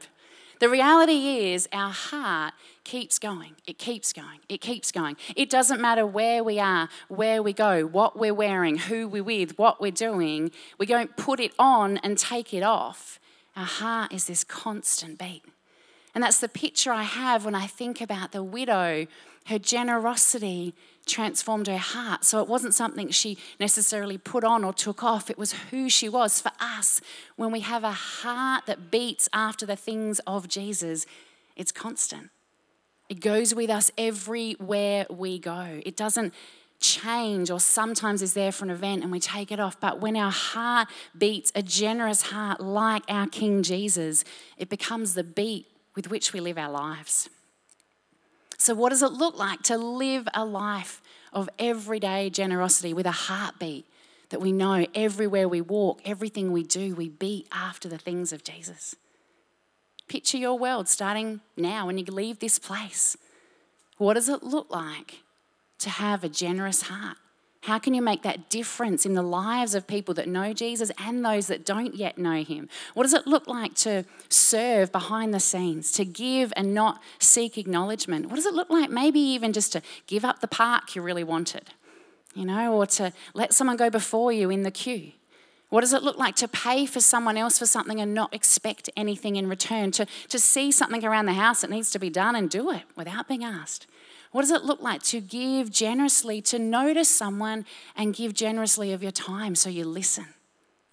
The 0.59 0.69
reality 0.69 1.51
is, 1.51 1.67
our 1.71 1.91
heart 1.91 2.55
keeps 2.83 3.19
going. 3.19 3.55
It 3.67 3.77
keeps 3.77 4.11
going. 4.11 4.39
It 4.49 4.59
keeps 4.59 4.91
going. 4.91 5.15
It 5.35 5.51
doesn't 5.51 5.79
matter 5.79 6.05
where 6.05 6.43
we 6.43 6.59
are, 6.59 6.89
where 7.09 7.43
we 7.43 7.53
go, 7.53 7.85
what 7.85 8.17
we're 8.17 8.33
wearing, 8.33 8.77
who 8.77 9.07
we're 9.07 9.23
with, 9.23 9.59
what 9.59 9.79
we're 9.79 9.91
doing. 9.91 10.51
We 10.79 10.87
don't 10.87 11.15
put 11.15 11.39
it 11.39 11.53
on 11.59 11.97
and 11.97 12.17
take 12.17 12.55
it 12.55 12.63
off. 12.63 13.19
Our 13.55 13.65
heart 13.65 14.13
is 14.13 14.25
this 14.25 14.43
constant 14.43 15.19
beat. 15.19 15.43
And 16.17 16.23
that's 16.23 16.39
the 16.39 16.49
picture 16.49 16.91
I 16.91 17.03
have 17.03 17.45
when 17.45 17.53
I 17.53 17.67
think 17.67 18.01
about 18.01 18.31
the 18.31 18.41
widow. 18.41 19.05
Her 19.45 19.59
generosity 19.59 20.73
transformed 21.05 21.67
her 21.67 21.77
heart. 21.77 22.25
So 22.25 22.41
it 22.41 22.47
wasn't 22.47 22.73
something 22.73 23.11
she 23.11 23.37
necessarily 23.59 24.17
put 24.17 24.43
on 24.43 24.63
or 24.63 24.73
took 24.73 25.03
off, 25.03 25.29
it 25.29 25.37
was 25.37 25.51
who 25.69 25.91
she 25.91 26.09
was. 26.09 26.41
For 26.41 26.51
us, 26.59 27.01
when 27.35 27.51
we 27.51 27.59
have 27.59 27.83
a 27.83 27.91
heart 27.91 28.65
that 28.65 28.89
beats 28.89 29.29
after 29.31 29.67
the 29.67 29.75
things 29.75 30.17
of 30.25 30.47
Jesus, 30.47 31.05
it's 31.55 31.71
constant. 31.71 32.31
It 33.09 33.19
goes 33.19 33.53
with 33.53 33.69
us 33.69 33.91
everywhere 33.95 35.05
we 35.11 35.37
go. 35.37 35.81
It 35.85 35.95
doesn't 35.95 36.33
change 36.79 37.51
or 37.51 37.59
sometimes 37.59 38.23
is 38.23 38.33
there 38.33 38.51
for 38.51 38.65
an 38.65 38.71
event 38.71 39.03
and 39.03 39.11
we 39.11 39.19
take 39.19 39.51
it 39.51 39.59
off. 39.59 39.79
But 39.79 40.01
when 40.01 40.17
our 40.17 40.31
heart 40.31 40.87
beats 41.15 41.51
a 41.53 41.61
generous 41.61 42.23
heart 42.23 42.59
like 42.59 43.03
our 43.07 43.27
King 43.27 43.61
Jesus, 43.61 44.23
it 44.57 44.67
becomes 44.67 45.13
the 45.13 45.23
beat 45.23 45.67
with 45.97 46.11
which 46.11 46.31
we 46.31 46.39
live 46.39 46.59
our 46.59 46.69
lives. 46.69 47.27
So, 48.59 48.75
what 48.75 48.89
does 48.89 49.01
it 49.01 49.11
look 49.11 49.37
like 49.37 49.63
to 49.63 49.77
live 49.77 50.27
a 50.33 50.45
life 50.45 51.01
of 51.33 51.49
everyday 51.57 52.29
generosity 52.29 52.93
with 52.93 53.07
a 53.07 53.11
heartbeat 53.11 53.85
that 54.29 54.39
we 54.39 54.51
know 54.51 54.85
everywhere 54.93 55.49
we 55.49 55.59
walk, 55.59 55.99
everything 56.05 56.51
we 56.51 56.63
do, 56.63 56.93
we 56.93 57.09
beat 57.09 57.47
after 57.51 57.89
the 57.89 57.97
things 57.97 58.31
of 58.31 58.43
Jesus? 58.43 58.95
Picture 60.07 60.37
your 60.37 60.57
world 60.57 60.87
starting 60.87 61.41
now 61.57 61.87
when 61.87 61.97
you 61.97 62.05
leave 62.05 62.39
this 62.39 62.59
place. 62.59 63.17
What 63.97 64.13
does 64.13 64.29
it 64.29 64.43
look 64.43 64.69
like 64.69 65.23
to 65.79 65.89
have 65.89 66.23
a 66.23 66.29
generous 66.29 66.83
heart? 66.83 67.17
How 67.61 67.79
can 67.79 67.93
you 67.93 68.01
make 68.01 68.23
that 68.23 68.49
difference 68.49 69.05
in 69.05 69.13
the 69.13 69.21
lives 69.21 69.75
of 69.75 69.87
people 69.87 70.13
that 70.15 70.27
know 70.27 70.53
Jesus 70.53 70.91
and 70.97 71.25
those 71.25 71.47
that 71.47 71.65
don't 71.65 71.95
yet 71.95 72.17
know 72.17 72.43
him? 72.43 72.69
What 72.93 73.03
does 73.03 73.13
it 73.13 73.27
look 73.27 73.47
like 73.47 73.73
to 73.75 74.05
serve 74.29 74.91
behind 74.91 75.33
the 75.33 75.39
scenes, 75.39 75.91
to 75.93 76.05
give 76.05 76.53
and 76.55 76.73
not 76.73 77.01
seek 77.19 77.57
acknowledgement? 77.57 78.27
What 78.27 78.35
does 78.35 78.45
it 78.45 78.53
look 78.53 78.69
like 78.69 78.89
maybe 78.89 79.19
even 79.19 79.53
just 79.53 79.73
to 79.73 79.81
give 80.05 80.23
up 80.23 80.39
the 80.39 80.47
park 80.47 80.95
you 80.95 81.01
really 81.01 81.23
wanted, 81.23 81.71
you 82.35 82.45
know, 82.45 82.73
or 82.73 82.85
to 82.85 83.11
let 83.33 83.53
someone 83.53 83.77
go 83.77 83.89
before 83.89 84.31
you 84.31 84.49
in 84.49 84.61
the 84.61 84.71
queue? 84.71 85.11
What 85.69 85.81
does 85.81 85.91
it 85.91 86.03
look 86.03 86.17
like 86.17 86.35
to 86.37 86.47
pay 86.47 86.85
for 86.85 87.01
someone 87.01 87.35
else 87.35 87.59
for 87.59 87.65
something 87.65 87.99
and 87.99 88.13
not 88.13 88.33
expect 88.33 88.89
anything 88.95 89.35
in 89.35 89.49
return? 89.49 89.91
To, 89.91 90.05
to 90.29 90.39
see 90.39 90.71
something 90.71 91.03
around 91.03 91.25
the 91.25 91.33
house 91.33 91.61
that 91.61 91.69
needs 91.69 91.91
to 91.91 91.99
be 91.99 92.09
done 92.09 92.35
and 92.35 92.49
do 92.49 92.71
it 92.71 92.83
without 92.95 93.27
being 93.27 93.43
asked? 93.43 93.85
What 94.37 94.43
does 94.43 94.51
it 94.51 94.65
look 94.65 94.83
like 94.83 95.01
to 95.05 95.19
give 95.19 95.71
generously, 95.71 96.43
to 96.43 96.59
notice 96.59 97.09
someone 97.09 97.65
and 97.95 98.13
give 98.13 98.35
generously 98.35 98.93
of 98.93 99.01
your 99.01 99.11
time 99.11 99.55
so 99.55 99.67
you 99.67 99.83
listen 99.83 100.27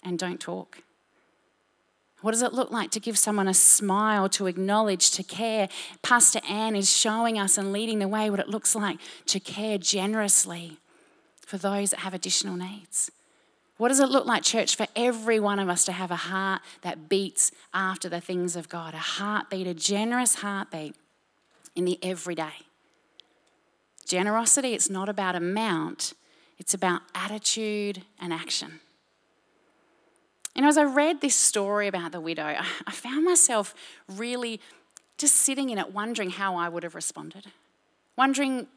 and 0.01 0.17
don't 0.17 0.39
talk? 0.39 0.79
What 2.21 2.31
does 2.31 2.41
it 2.41 2.53
look 2.53 2.71
like 2.71 2.89
to 2.89 2.99
give 2.99 3.19
someone 3.19 3.47
a 3.47 3.53
smile, 3.53 4.29
to 4.29 4.47
acknowledge, 4.47 5.11
to 5.11 5.21
care? 5.21 5.69
Pastor 6.01 6.39
Ann 6.49 6.75
is 6.75 6.91
showing 6.91 7.37
us 7.37 7.55
and 7.59 7.71
leading 7.71 7.99
the 7.99 8.07
way 8.07 8.31
what 8.31 8.39
it 8.39 8.49
looks 8.49 8.73
like 8.73 8.97
to 9.27 9.39
care 9.39 9.77
generously 9.77 10.79
for 11.45 11.59
those 11.59 11.91
that 11.91 11.99
have 11.99 12.15
additional 12.15 12.55
needs. 12.55 13.11
What 13.77 13.89
does 13.89 13.99
it 13.99 14.09
look 14.09 14.25
like, 14.25 14.41
church, 14.41 14.75
for 14.75 14.87
every 14.95 15.39
one 15.39 15.59
of 15.59 15.69
us 15.69 15.85
to 15.85 15.91
have 15.91 16.09
a 16.09 16.15
heart 16.15 16.63
that 16.81 17.09
beats 17.09 17.51
after 17.75 18.09
the 18.09 18.21
things 18.21 18.55
of 18.55 18.69
God? 18.69 18.95
A 18.95 18.97
heartbeat, 18.97 19.67
a 19.67 19.75
generous 19.75 20.33
heartbeat 20.33 20.95
in 21.75 21.85
the 21.85 21.99
everyday. 22.03 22.64
Generosity, 24.05 24.73
it's 24.73 24.89
not 24.89 25.09
about 25.09 25.35
amount, 25.35 26.13
it's 26.57 26.73
about 26.73 27.01
attitude 27.13 28.03
and 28.19 28.31
action. 28.31 28.79
Know, 30.55 30.69
as 30.69 30.77
I 30.77 30.83
read 30.83 31.19
this 31.19 31.35
story 31.35 31.87
about 31.87 32.11
the 32.11 32.21
widow, 32.21 32.55
I 32.87 32.91
found 32.91 33.25
myself 33.25 33.75
really 34.07 34.61
just 35.17 35.35
sitting 35.35 35.69
in 35.69 35.77
it, 35.77 35.93
wondering 35.93 36.29
how 36.29 36.55
I 36.55 36.69
would 36.69 36.83
have 36.83 36.95
responded. 36.95 37.47
Wondering, 38.15 38.67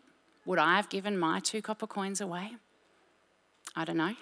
would 0.45 0.59
I 0.59 0.77
have 0.77 0.89
given 0.89 1.19
my 1.19 1.41
two 1.41 1.63
copper 1.63 1.87
coins 1.87 2.21
away? 2.21 2.53
I 3.77 3.85
don't 3.85 3.97
know. 3.97 4.15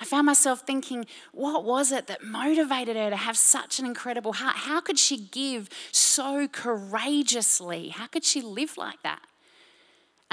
I 0.00 0.04
found 0.04 0.26
myself 0.26 0.62
thinking, 0.66 1.06
what 1.32 1.64
was 1.64 1.92
it 1.92 2.08
that 2.08 2.22
motivated 2.24 2.96
her 2.96 3.10
to 3.10 3.16
have 3.16 3.36
such 3.36 3.78
an 3.78 3.86
incredible 3.86 4.34
heart? 4.34 4.56
How 4.56 4.80
could 4.80 4.98
she 4.98 5.16
give 5.16 5.68
so 5.92 6.48
courageously? 6.48 7.88
How 7.88 8.06
could 8.06 8.24
she 8.24 8.40
live 8.42 8.76
like 8.76 9.02
that? 9.02 9.22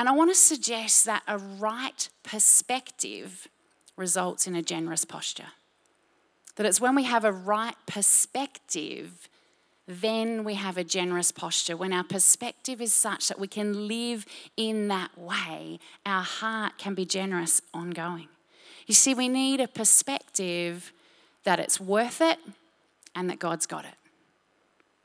And 0.01 0.09
I 0.09 0.13
want 0.13 0.31
to 0.31 0.35
suggest 0.35 1.05
that 1.05 1.21
a 1.27 1.37
right 1.37 2.09
perspective 2.23 3.47
results 3.95 4.47
in 4.47 4.55
a 4.55 4.63
generous 4.63 5.05
posture. 5.05 5.49
That 6.55 6.65
it's 6.65 6.81
when 6.81 6.95
we 6.95 7.03
have 7.03 7.23
a 7.23 7.31
right 7.31 7.75
perspective, 7.85 9.29
then 9.87 10.43
we 10.43 10.55
have 10.55 10.75
a 10.75 10.83
generous 10.83 11.31
posture. 11.31 11.77
When 11.77 11.93
our 11.93 12.03
perspective 12.03 12.81
is 12.81 12.95
such 12.95 13.27
that 13.27 13.37
we 13.37 13.47
can 13.47 13.87
live 13.87 14.25
in 14.57 14.87
that 14.87 15.15
way, 15.15 15.77
our 16.03 16.23
heart 16.23 16.79
can 16.79 16.95
be 16.95 17.05
generous 17.05 17.61
ongoing. 17.71 18.27
You 18.87 18.95
see, 18.95 19.13
we 19.13 19.29
need 19.29 19.61
a 19.61 19.67
perspective 19.67 20.91
that 21.43 21.59
it's 21.59 21.79
worth 21.79 22.21
it 22.21 22.39
and 23.13 23.29
that 23.29 23.37
God's 23.37 23.67
got 23.67 23.85
it. 23.85 23.93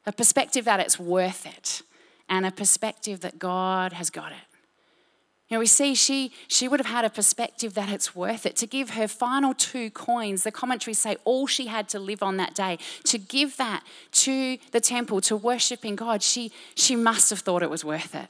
A 0.07 0.13
perspective 0.13 0.65
that 0.65 0.81
it's 0.81 0.99
worth 0.99 1.45
it 1.45 1.83
and 2.31 2.47
a 2.47 2.51
perspective 2.51 3.21
that 3.21 3.39
God 3.39 3.93
has 3.93 4.09
got 4.09 4.33
it. 4.33 4.56
You 5.49 5.55
know, 5.55 5.61
we 5.61 5.67
see 5.67 5.95
she, 5.95 6.33
she 6.49 6.67
would 6.67 6.81
have 6.81 6.89
had 6.89 7.05
a 7.05 7.11
perspective 7.11 7.75
that 7.75 7.89
it's 7.89 8.17
worth 8.17 8.47
it. 8.47 8.57
To 8.57 8.67
give 8.67 8.91
her 8.91 9.07
final 9.07 9.55
two 9.55 9.91
coins, 9.91 10.43
the 10.43 10.51
commentaries 10.51 10.99
say 10.99 11.17
all 11.25 11.47
she 11.47 11.69
had 11.69 11.89
to 11.91 12.01
live 12.01 12.21
on 12.21 12.37
that 12.39 12.55
day, 12.55 12.79
to 13.05 13.17
give 13.17 13.57
that 13.57 13.85
to 14.13 14.59
the 14.73 14.81
temple, 14.81 15.21
to 15.23 15.37
worshiping 15.37 15.95
God, 15.95 16.23
she, 16.23 16.51
she 16.75 16.97
must 16.97 17.31
have 17.31 17.41
thought 17.41 17.63
it 17.63 17.71
was 17.71 17.85
worth 17.85 18.15
it. 18.17 18.29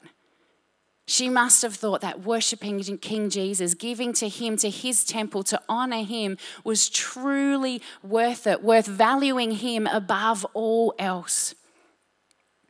She 1.06 1.30
must 1.30 1.62
have 1.62 1.74
thought 1.74 2.02
that 2.02 2.20
worshiping 2.20 2.82
King 2.98 3.30
Jesus, 3.30 3.74
giving 3.74 4.12
to 4.14 4.28
him, 4.28 4.56
to 4.58 4.68
his 4.68 5.04
temple, 5.04 5.42
to 5.44 5.62
honor 5.68 6.02
him, 6.02 6.36
was 6.64 6.90
truly 6.90 7.80
worth 8.02 8.46
it, 8.46 8.62
worth 8.62 8.86
valuing 8.86 9.52
him 9.52 9.86
above 9.86 10.44
all 10.52 10.94
else 10.98 11.54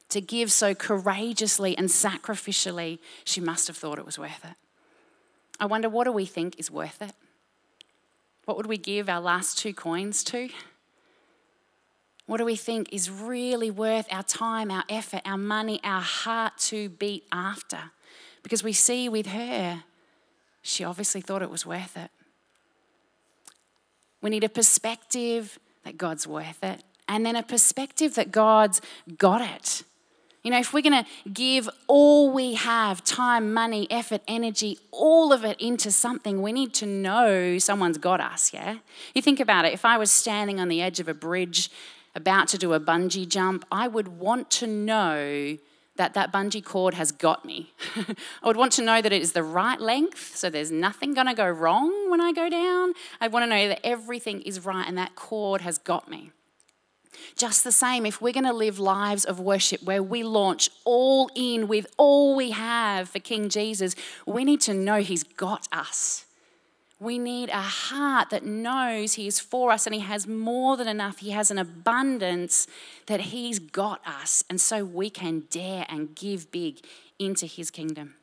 to 0.09 0.21
give 0.21 0.53
so 0.53 0.75
courageously 0.75 1.77
and 1.77 1.89
sacrificially, 1.89 2.99
she 3.25 3.41
must 3.41 3.67
have 3.67 3.77
thought 3.77 3.99
it 3.99 4.07
was 4.07 4.19
worth 4.19 4.45
it. 4.45 4.57
I 5.59 5.67
wonder, 5.67 5.89
what 5.89 6.05
do 6.05 6.13
we 6.13 6.27
think 6.27 6.59
is 6.59 6.71
worth 6.71 7.03
it? 7.03 7.13
What 8.45 8.57
would 8.57 8.67
we 8.67 8.79
give 8.79 9.09
our 9.09 9.21
last 9.21 9.59
two 9.59 9.75
coins 9.75 10.23
to? 10.25 10.49
What 12.27 12.39
do 12.39 12.45
we 12.45 12.57
think 12.57 12.93
is 12.93 13.11
really 13.11 13.71
worth 13.71 14.07
our 14.11 14.23
time, 14.23 14.71
our 14.71 14.85
effort, 14.89 15.23
our 15.25 15.39
money, 15.39 15.81
our 15.83 16.01
heart 16.01 16.59
to 16.59 16.89
beat 16.89 17.25
after? 17.33 17.79
Because 18.43 18.63
we 18.63 18.73
see 18.73 19.09
with 19.09 19.27
her, 19.27 19.83
she 20.63 20.85
obviously 20.85 21.21
thought 21.21 21.43
it 21.43 21.51
was 21.51 21.65
worth 21.65 21.97
it. 21.97 22.11
We 24.21 24.31
need 24.31 24.45
a 24.45 24.49
perspective 24.49 25.59
that 25.85 25.97
God's 25.99 26.27
worth 26.27 26.63
it, 26.65 26.83
and 27.09 27.25
then 27.25 27.37
a 27.37 27.43
perspective 27.43 28.17
that 28.17 28.33
God's 28.33 28.81
got 29.19 29.41
it. 29.41 29.85
You 30.47 30.53
know, 30.53 30.61
if 30.61 30.73
we're 30.73 30.81
going 30.81 31.05
to 31.05 31.11
give 31.29 31.69
all 31.89 32.31
we 32.31 32.55
have 32.55 33.03
time, 33.03 33.53
money, 33.53 33.89
effort, 33.91 34.21
energy, 34.29 34.79
all 34.93 35.33
of 35.33 35.45
it 35.45 35.61
into 35.61 35.91
something, 35.91 36.41
we 36.41 36.53
need 36.53 36.73
to 36.75 36.87
know 36.87 37.59
someone's 37.59 37.99
got 37.99 38.21
us, 38.21 38.55
yeah? 38.55 38.77
You 39.13 39.23
think 39.23 39.41
about 39.41 39.65
it. 39.65 39.73
If 39.73 39.85
I 39.85 39.99
was 39.99 40.13
standing 40.13 40.61
on 40.61 40.69
the 40.69 40.81
edge 40.81 41.01
of 41.01 41.09
a 41.09 41.15
bridge 41.15 41.69
about 42.15 42.47
to 42.51 42.59
do 42.59 42.75
a 42.75 42.79
bungee 42.79 43.29
jump, 43.29 43.65
I 43.73 43.89
would 43.89 44.07
want 44.07 44.49
to 44.53 44.69
know 44.69 45.59
that 45.97 46.15
that 46.15 46.33
bungee 46.33 46.65
cord 46.65 46.95
has 46.95 47.11
got 47.11 47.45
me. 47.45 47.73
I 47.97 48.47
would 48.47 48.57
want 48.57 48.71
to 48.75 48.85
know 48.85 49.03
that 49.03 49.13
it 49.13 49.23
is 49.23 49.33
the 49.33 49.43
right 49.43 49.81
length, 49.81 50.37
so 50.37 50.49
there's 50.49 50.71
nothing 50.71 51.13
going 51.13 51.27
to 51.27 51.35
go 51.35 51.51
wrong 51.51 52.09
when 52.09 52.21
I 52.21 52.31
go 52.31 52.49
down. 52.49 52.93
I 53.21 53.27
want 53.27 53.43
to 53.43 53.49
know 53.49 53.67
that 53.67 53.85
everything 53.85 54.43
is 54.43 54.65
right 54.65 54.87
and 54.87 54.97
that 54.97 55.17
cord 55.17 55.63
has 55.63 55.77
got 55.77 56.09
me. 56.09 56.31
Just 57.37 57.65
the 57.65 57.73
same, 57.73 58.07
if 58.07 58.21
we're 58.21 58.33
going 58.33 58.45
to 58.45 58.53
live 58.53 58.79
lives 58.79 59.25
of 59.25 59.41
worship 59.41 59.83
where 59.83 60.03
we 60.03 60.23
launch 60.23 60.71
all 60.85 61.31
in 61.35 61.69
with 61.69 61.87
all 61.97 62.37
we 62.37 62.51
have 62.51 63.09
for 63.09 63.19
King 63.19 63.49
Jesus, 63.49 63.95
we 64.27 64.45
need 64.45 64.61
to 64.63 64.75
know 64.75 65.01
He's 65.01 65.23
got 65.23 65.69
us. 65.73 66.25
We 66.99 67.19
need 67.19 67.51
a 67.51 67.61
heart 67.61 68.31
that 68.31 68.45
knows 68.45 69.15
He 69.15 69.27
is 69.27 69.39
for 69.39 69.71
us 69.71 69.87
and 69.87 69.95
He 69.95 70.01
has 70.01 70.27
more 70.27 70.77
than 70.77 70.89
enough. 70.89 71.19
He 71.19 71.31
has 71.31 71.51
an 71.51 71.59
abundance 71.59 72.67
that 73.07 73.21
He's 73.21 73.59
got 73.59 74.01
us. 74.07 74.45
And 74.49 74.61
so 74.61 74.85
we 74.85 75.11
can 75.11 75.45
dare 75.51 75.85
and 75.89 76.15
give 76.15 76.51
big 76.51 76.81
into 77.19 77.47
His 77.47 77.71
kingdom. 77.71 78.15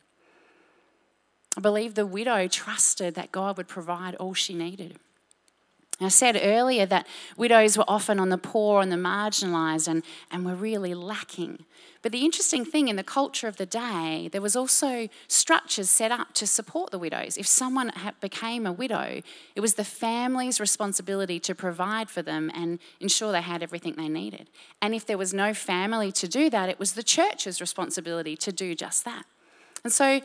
I 1.55 1.61
believe 1.61 1.93
the 1.93 2.07
widow 2.07 2.47
trusted 2.47 3.13
that 3.13 3.31
God 3.31 3.57
would 3.57 3.67
provide 3.67 4.15
all 4.15 4.33
she 4.33 4.55
needed. 4.55 4.97
I 6.01 6.07
said 6.09 6.39
earlier 6.41 6.85
that 6.87 7.07
widows 7.37 7.77
were 7.77 7.85
often 7.87 8.19
on 8.19 8.29
the 8.29 8.37
poor 8.37 8.81
and 8.81 8.91
the 8.91 8.97
marginalised 8.97 9.87
and, 9.87 10.03
and 10.31 10.45
were 10.45 10.55
really 10.55 10.93
lacking. 10.93 11.65
But 12.01 12.11
the 12.11 12.25
interesting 12.25 12.65
thing 12.65 12.89
in 12.89 12.97
the 12.97 13.03
culture 13.03 13.47
of 13.47 13.55
the 13.55 13.65
day, 13.65 14.27
there 14.31 14.41
was 14.41 14.55
also 14.55 15.07
structures 15.27 15.89
set 15.89 16.11
up 16.11 16.33
to 16.33 16.45
support 16.45 16.91
the 16.91 16.99
widows. 16.99 17.37
If 17.37 17.47
someone 17.47 17.93
became 18.19 18.65
a 18.65 18.73
widow, 18.73 19.21
it 19.55 19.61
was 19.61 19.75
the 19.75 19.85
family's 19.85 20.59
responsibility 20.59 21.39
to 21.39 21.55
provide 21.55 22.09
for 22.09 22.21
them 22.21 22.51
and 22.53 22.79
ensure 22.99 23.31
they 23.31 23.41
had 23.41 23.63
everything 23.63 23.95
they 23.95 24.09
needed. 24.09 24.49
And 24.81 24.93
if 24.93 25.05
there 25.05 25.17
was 25.17 25.33
no 25.33 25.53
family 25.53 26.11
to 26.13 26.27
do 26.27 26.49
that, 26.49 26.67
it 26.69 26.79
was 26.79 26.93
the 26.93 27.03
church's 27.03 27.61
responsibility 27.61 28.35
to 28.37 28.51
do 28.51 28.75
just 28.75 29.05
that. 29.05 29.23
And 29.83 29.93
so 29.93 30.21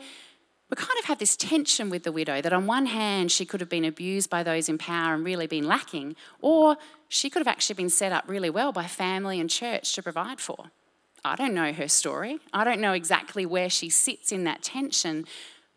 we 0.69 0.75
kind 0.75 0.99
of 0.99 1.05
have 1.05 1.17
this 1.17 1.35
tension 1.35 1.89
with 1.89 2.03
the 2.03 2.11
widow 2.11 2.41
that 2.41 2.53
on 2.53 2.67
one 2.67 2.85
hand 2.85 3.31
she 3.31 3.45
could 3.45 3.59
have 3.59 3.69
been 3.69 3.85
abused 3.85 4.29
by 4.29 4.43
those 4.43 4.69
in 4.69 4.77
power 4.77 5.15
and 5.15 5.25
really 5.25 5.47
been 5.47 5.67
lacking, 5.67 6.15
or 6.41 6.77
she 7.07 7.29
could 7.29 7.39
have 7.39 7.47
actually 7.47 7.75
been 7.75 7.89
set 7.89 8.11
up 8.11 8.25
really 8.27 8.49
well 8.49 8.71
by 8.71 8.85
family 8.85 9.39
and 9.39 9.49
church 9.49 9.95
to 9.95 10.03
provide 10.03 10.39
for. 10.39 10.71
I 11.25 11.35
don't 11.35 11.53
know 11.53 11.73
her 11.73 11.87
story. 11.87 12.39
I 12.53 12.63
don't 12.63 12.79
know 12.79 12.93
exactly 12.93 13.45
where 13.45 13.69
she 13.69 13.89
sits 13.89 14.31
in 14.31 14.43
that 14.45 14.61
tension, 14.61 15.25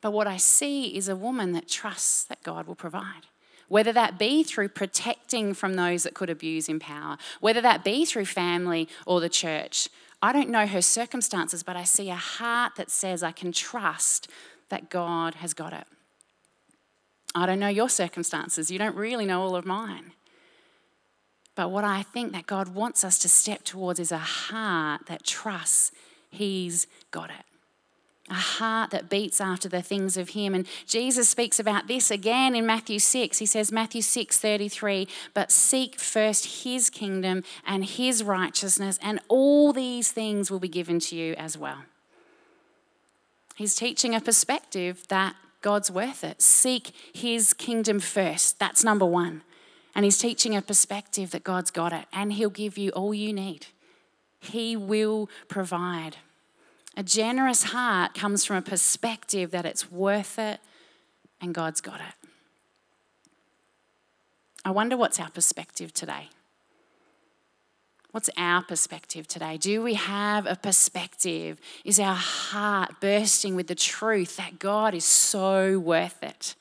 but 0.00 0.12
what 0.12 0.26
I 0.26 0.36
see 0.36 0.96
is 0.96 1.08
a 1.08 1.16
woman 1.16 1.52
that 1.52 1.68
trusts 1.68 2.24
that 2.24 2.42
God 2.42 2.66
will 2.66 2.74
provide. 2.74 3.26
Whether 3.68 3.92
that 3.94 4.18
be 4.18 4.42
through 4.42 4.68
protecting 4.68 5.54
from 5.54 5.74
those 5.74 6.02
that 6.02 6.14
could 6.14 6.28
abuse 6.28 6.68
in 6.68 6.78
power, 6.78 7.16
whether 7.40 7.62
that 7.62 7.82
be 7.82 8.04
through 8.04 8.26
family 8.26 8.88
or 9.06 9.20
the 9.20 9.30
church. 9.30 9.88
I 10.20 10.32
don't 10.32 10.50
know 10.50 10.66
her 10.66 10.82
circumstances, 10.82 11.62
but 11.62 11.74
I 11.74 11.84
see 11.84 12.10
a 12.10 12.14
heart 12.14 12.74
that 12.76 12.90
says, 12.90 13.22
I 13.22 13.32
can 13.32 13.50
trust 13.50 14.28
that 14.72 14.88
God 14.88 15.34
has 15.36 15.52
got 15.52 15.74
it. 15.74 15.84
I 17.34 17.44
don't 17.44 17.60
know 17.60 17.68
your 17.68 17.90
circumstances. 17.90 18.70
You 18.70 18.78
don't 18.78 18.96
really 18.96 19.26
know 19.26 19.42
all 19.42 19.54
of 19.54 19.66
mine. 19.66 20.12
But 21.54 21.70
what 21.70 21.84
I 21.84 22.02
think 22.02 22.32
that 22.32 22.46
God 22.46 22.68
wants 22.68 23.04
us 23.04 23.18
to 23.18 23.28
step 23.28 23.64
towards 23.64 24.00
is 24.00 24.10
a 24.10 24.18
heart 24.18 25.06
that 25.06 25.24
trusts 25.24 25.92
He's 26.30 26.86
got 27.10 27.28
it. 27.28 27.44
A 28.30 28.34
heart 28.34 28.90
that 28.92 29.10
beats 29.10 29.42
after 29.42 29.68
the 29.68 29.82
things 29.82 30.16
of 30.16 30.30
Him. 30.30 30.54
And 30.54 30.66
Jesus 30.86 31.28
speaks 31.28 31.60
about 31.60 31.86
this 31.86 32.10
again 32.10 32.54
in 32.54 32.64
Matthew 32.64 32.98
6. 32.98 33.36
He 33.36 33.44
says, 33.44 33.70
Matthew 33.70 34.00
6 34.00 34.38
33, 34.38 35.06
but 35.34 35.52
seek 35.52 36.00
first 36.00 36.64
His 36.64 36.88
kingdom 36.88 37.44
and 37.66 37.84
His 37.84 38.24
righteousness, 38.24 38.98
and 39.02 39.20
all 39.28 39.74
these 39.74 40.10
things 40.10 40.50
will 40.50 40.60
be 40.60 40.68
given 40.68 40.98
to 41.00 41.16
you 41.16 41.34
as 41.34 41.58
well. 41.58 41.84
He's 43.54 43.74
teaching 43.74 44.14
a 44.14 44.20
perspective 44.20 45.06
that 45.08 45.36
God's 45.60 45.90
worth 45.90 46.24
it. 46.24 46.42
Seek 46.42 46.92
his 47.14 47.54
kingdom 47.54 48.00
first. 48.00 48.58
That's 48.58 48.84
number 48.84 49.06
one. 49.06 49.42
And 49.94 50.04
he's 50.04 50.18
teaching 50.18 50.56
a 50.56 50.62
perspective 50.62 51.30
that 51.30 51.44
God's 51.44 51.70
got 51.70 51.92
it 51.92 52.06
and 52.12 52.32
he'll 52.32 52.50
give 52.50 52.78
you 52.78 52.90
all 52.90 53.12
you 53.14 53.32
need. 53.32 53.66
He 54.40 54.76
will 54.76 55.28
provide. 55.48 56.16
A 56.96 57.02
generous 57.02 57.64
heart 57.64 58.14
comes 58.14 58.44
from 58.44 58.56
a 58.56 58.62
perspective 58.62 59.50
that 59.50 59.64
it's 59.64 59.90
worth 59.90 60.38
it 60.38 60.60
and 61.40 61.54
God's 61.54 61.80
got 61.80 62.00
it. 62.00 62.28
I 64.64 64.70
wonder 64.70 64.96
what's 64.96 65.20
our 65.20 65.30
perspective 65.30 65.92
today. 65.92 66.28
What's 68.12 68.28
our 68.36 68.62
perspective 68.62 69.26
today? 69.26 69.56
Do 69.56 69.82
we 69.82 69.94
have 69.94 70.46
a 70.46 70.54
perspective? 70.54 71.58
Is 71.82 71.98
our 71.98 72.14
heart 72.14 73.00
bursting 73.00 73.56
with 73.56 73.68
the 73.68 73.74
truth 73.74 74.36
that 74.36 74.58
God 74.58 74.94
is 74.94 75.06
so 75.06 75.78
worth 75.78 76.22
it? 76.22 76.54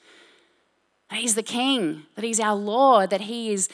That 1.09 1.19
He's 1.19 1.35
the 1.35 1.43
King, 1.43 2.03
that 2.15 2.23
He's 2.23 2.39
our 2.39 2.55
Lord, 2.55 3.09
that 3.09 3.21
He 3.21 3.51
is 3.51 3.67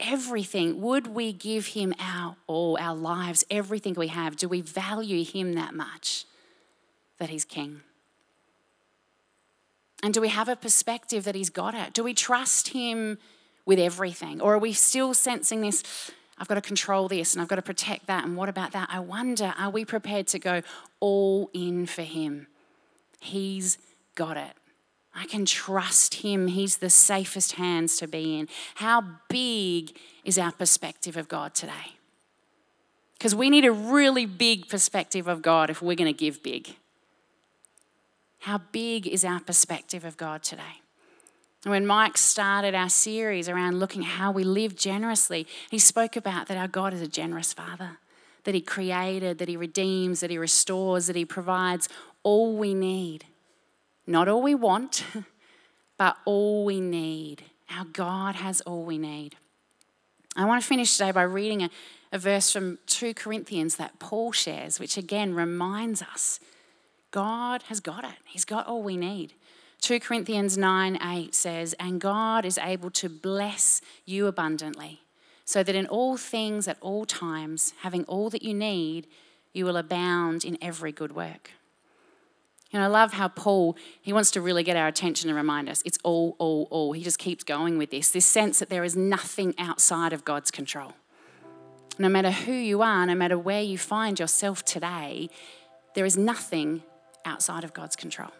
everything. 0.00 0.80
Would 0.80 1.06
we 1.06 1.32
give 1.32 1.68
Him 1.68 1.94
our 2.00 2.34
all, 2.48 2.76
our 2.80 2.96
lives, 2.96 3.44
everything 3.48 3.94
we 3.94 4.08
have? 4.08 4.34
Do 4.34 4.48
we 4.48 4.60
value 4.60 5.24
Him 5.24 5.52
that 5.52 5.72
much 5.72 6.24
that 7.18 7.30
He's 7.30 7.44
King? 7.44 7.82
And 10.02 10.12
do 10.12 10.20
we 10.20 10.30
have 10.30 10.48
a 10.48 10.56
perspective 10.56 11.22
that 11.24 11.36
He's 11.36 11.50
got 11.50 11.76
it? 11.76 11.92
Do 11.92 12.02
we 12.02 12.12
trust 12.12 12.70
Him 12.70 13.18
with 13.64 13.78
everything? 13.78 14.40
Or 14.40 14.54
are 14.54 14.58
we 14.58 14.72
still 14.72 15.14
sensing 15.14 15.60
this? 15.60 16.10
I've 16.40 16.48
got 16.48 16.54
to 16.54 16.62
control 16.62 17.06
this 17.06 17.34
and 17.34 17.42
I've 17.42 17.48
got 17.48 17.56
to 17.56 17.62
protect 17.62 18.06
that. 18.06 18.24
And 18.24 18.34
what 18.34 18.48
about 18.48 18.72
that? 18.72 18.88
I 18.90 18.98
wonder, 18.98 19.52
are 19.58 19.68
we 19.68 19.84
prepared 19.84 20.26
to 20.28 20.38
go 20.38 20.62
all 20.98 21.50
in 21.52 21.84
for 21.84 22.02
Him? 22.02 22.46
He's 23.20 23.76
got 24.14 24.38
it. 24.38 24.52
I 25.14 25.26
can 25.26 25.44
trust 25.44 26.14
Him. 26.14 26.46
He's 26.46 26.78
the 26.78 26.88
safest 26.88 27.52
hands 27.52 27.98
to 27.98 28.08
be 28.08 28.38
in. 28.38 28.48
How 28.76 29.04
big 29.28 29.96
is 30.24 30.38
our 30.38 30.50
perspective 30.50 31.18
of 31.18 31.28
God 31.28 31.54
today? 31.54 31.96
Because 33.18 33.34
we 33.34 33.50
need 33.50 33.66
a 33.66 33.72
really 33.72 34.24
big 34.24 34.66
perspective 34.70 35.28
of 35.28 35.42
God 35.42 35.68
if 35.68 35.82
we're 35.82 35.94
going 35.94 36.12
to 36.12 36.18
give 36.18 36.42
big. 36.42 36.74
How 38.38 38.62
big 38.72 39.06
is 39.06 39.26
our 39.26 39.40
perspective 39.40 40.06
of 40.06 40.16
God 40.16 40.42
today? 40.42 40.79
When 41.64 41.86
Mike 41.86 42.16
started 42.16 42.74
our 42.74 42.88
series 42.88 43.48
around 43.48 43.78
looking 43.78 44.02
how 44.02 44.32
we 44.32 44.44
live 44.44 44.76
generously, 44.76 45.46
he 45.70 45.78
spoke 45.78 46.16
about 46.16 46.48
that 46.48 46.56
our 46.56 46.68
God 46.68 46.94
is 46.94 47.02
a 47.02 47.06
generous 47.06 47.52
Father, 47.52 47.98
that 48.44 48.54
He 48.54 48.62
created, 48.62 49.38
that 49.38 49.48
He 49.48 49.58
redeems, 49.58 50.20
that 50.20 50.30
He 50.30 50.38
restores, 50.38 51.06
that 51.06 51.16
He 51.16 51.26
provides 51.26 51.88
all 52.22 52.56
we 52.56 52.72
need. 52.72 53.26
Not 54.06 54.26
all 54.26 54.40
we 54.40 54.54
want, 54.54 55.04
but 55.98 56.16
all 56.24 56.64
we 56.64 56.80
need. 56.80 57.44
Our 57.70 57.84
God 57.84 58.36
has 58.36 58.62
all 58.62 58.82
we 58.82 58.96
need. 58.96 59.36
I 60.36 60.46
want 60.46 60.62
to 60.62 60.66
finish 60.66 60.96
today 60.96 61.10
by 61.12 61.22
reading 61.22 61.62
a, 61.62 61.70
a 62.10 62.18
verse 62.18 62.50
from 62.50 62.78
2 62.86 63.12
Corinthians 63.12 63.76
that 63.76 63.98
Paul 63.98 64.32
shares, 64.32 64.80
which 64.80 64.96
again 64.96 65.34
reminds 65.34 66.00
us 66.00 66.40
God 67.10 67.64
has 67.64 67.80
got 67.80 68.04
it, 68.04 68.16
He's 68.24 68.46
got 68.46 68.66
all 68.66 68.82
we 68.82 68.96
need. 68.96 69.34
2 69.80 69.98
Corinthians 69.98 70.58
9 70.58 70.98
8 71.02 71.34
says, 71.34 71.74
And 71.80 72.00
God 72.00 72.44
is 72.44 72.58
able 72.58 72.90
to 72.90 73.08
bless 73.08 73.80
you 74.04 74.26
abundantly, 74.26 75.00
so 75.44 75.62
that 75.62 75.74
in 75.74 75.86
all 75.86 76.16
things 76.16 76.68
at 76.68 76.76
all 76.80 77.06
times, 77.06 77.72
having 77.80 78.04
all 78.04 78.28
that 78.30 78.42
you 78.42 78.52
need, 78.52 79.06
you 79.52 79.64
will 79.64 79.76
abound 79.76 80.44
in 80.44 80.58
every 80.60 80.92
good 80.92 81.14
work. 81.14 81.52
And 82.72 82.82
I 82.82 82.86
love 82.86 83.14
how 83.14 83.28
Paul, 83.28 83.76
he 84.00 84.12
wants 84.12 84.30
to 84.32 84.40
really 84.40 84.62
get 84.62 84.76
our 84.76 84.86
attention 84.86 85.28
and 85.28 85.36
remind 85.36 85.68
us 85.68 85.82
it's 85.84 85.98
all, 86.04 86.36
all, 86.38 86.68
all. 86.70 86.92
He 86.92 87.02
just 87.02 87.18
keeps 87.18 87.42
going 87.42 87.78
with 87.78 87.90
this 87.90 88.10
this 88.10 88.26
sense 88.26 88.58
that 88.58 88.68
there 88.68 88.84
is 88.84 88.94
nothing 88.94 89.54
outside 89.58 90.12
of 90.12 90.24
God's 90.24 90.50
control. 90.50 90.92
No 91.98 92.08
matter 92.08 92.30
who 92.30 92.52
you 92.52 92.82
are, 92.82 93.06
no 93.06 93.14
matter 93.14 93.38
where 93.38 93.62
you 93.62 93.76
find 93.76 94.20
yourself 94.20 94.64
today, 94.64 95.30
there 95.94 96.04
is 96.04 96.16
nothing 96.16 96.82
outside 97.24 97.64
of 97.64 97.72
God's 97.72 97.96
control 97.96 98.30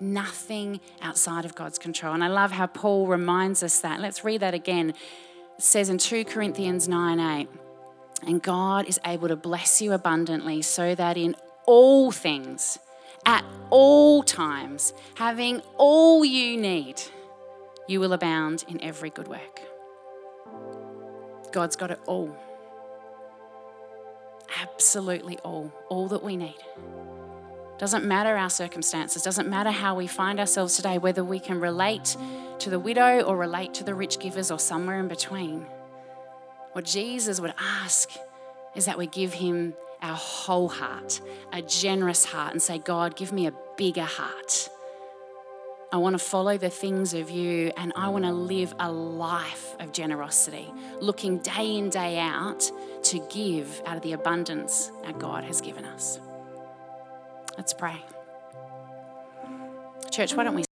nothing 0.00 0.80
outside 1.02 1.44
of 1.44 1.54
God's 1.54 1.78
control. 1.78 2.14
And 2.14 2.24
I 2.24 2.28
love 2.28 2.52
how 2.52 2.66
Paul 2.66 3.06
reminds 3.06 3.62
us 3.62 3.80
that. 3.80 4.00
Let's 4.00 4.24
read 4.24 4.40
that 4.40 4.54
again. 4.54 4.90
It 4.90 5.64
says 5.64 5.88
in 5.88 5.98
2 5.98 6.24
Corinthians 6.24 6.88
9 6.88 7.20
8, 7.20 7.48
and 8.26 8.42
God 8.42 8.86
is 8.86 8.98
able 9.04 9.28
to 9.28 9.36
bless 9.36 9.80
you 9.80 9.92
abundantly 9.92 10.62
so 10.62 10.94
that 10.94 11.16
in 11.16 11.36
all 11.66 12.10
things, 12.10 12.78
at 13.26 13.44
all 13.70 14.22
times, 14.22 14.92
having 15.16 15.62
all 15.76 16.24
you 16.24 16.56
need, 16.56 17.00
you 17.86 18.00
will 18.00 18.12
abound 18.12 18.64
in 18.68 18.80
every 18.82 19.10
good 19.10 19.28
work. 19.28 19.60
God's 21.52 21.76
got 21.76 21.90
it 21.90 22.00
all. 22.06 22.36
Absolutely 24.60 25.38
all. 25.38 25.72
All 25.88 26.08
that 26.08 26.22
we 26.22 26.36
need. 26.36 26.56
Doesn't 27.78 28.04
matter 28.04 28.36
our 28.36 28.50
circumstances, 28.50 29.22
doesn't 29.22 29.48
matter 29.48 29.70
how 29.70 29.94
we 29.94 30.08
find 30.08 30.40
ourselves 30.40 30.76
today, 30.76 30.98
whether 30.98 31.22
we 31.22 31.38
can 31.38 31.60
relate 31.60 32.16
to 32.58 32.70
the 32.70 32.78
widow 32.78 33.22
or 33.22 33.36
relate 33.36 33.72
to 33.74 33.84
the 33.84 33.94
rich 33.94 34.18
givers 34.18 34.50
or 34.50 34.58
somewhere 34.58 34.98
in 34.98 35.06
between. 35.06 35.64
What 36.72 36.84
Jesus 36.84 37.40
would 37.40 37.54
ask 37.58 38.10
is 38.74 38.86
that 38.86 38.98
we 38.98 39.06
give 39.06 39.32
him 39.32 39.74
our 40.02 40.16
whole 40.16 40.68
heart, 40.68 41.20
a 41.52 41.62
generous 41.62 42.24
heart, 42.24 42.52
and 42.52 42.60
say, 42.60 42.78
God, 42.78 43.16
give 43.16 43.32
me 43.32 43.46
a 43.46 43.52
bigger 43.76 44.04
heart. 44.04 44.68
I 45.90 45.96
want 45.96 46.14
to 46.14 46.18
follow 46.18 46.58
the 46.58 46.68
things 46.68 47.14
of 47.14 47.30
you 47.30 47.72
and 47.76 47.92
I 47.96 48.08
want 48.08 48.24
to 48.24 48.32
live 48.32 48.74
a 48.78 48.92
life 48.92 49.74
of 49.80 49.92
generosity, 49.92 50.70
looking 51.00 51.38
day 51.38 51.76
in, 51.76 51.88
day 51.88 52.18
out 52.18 52.70
to 53.04 53.20
give 53.30 53.80
out 53.86 53.96
of 53.96 54.02
the 54.02 54.12
abundance 54.12 54.92
our 55.04 55.14
God 55.14 55.44
has 55.44 55.60
given 55.60 55.84
us. 55.86 56.20
Let's 57.58 57.74
pray. 57.74 58.04
Church, 60.12 60.32
why 60.34 60.44
don't 60.44 60.54
we 60.54 60.67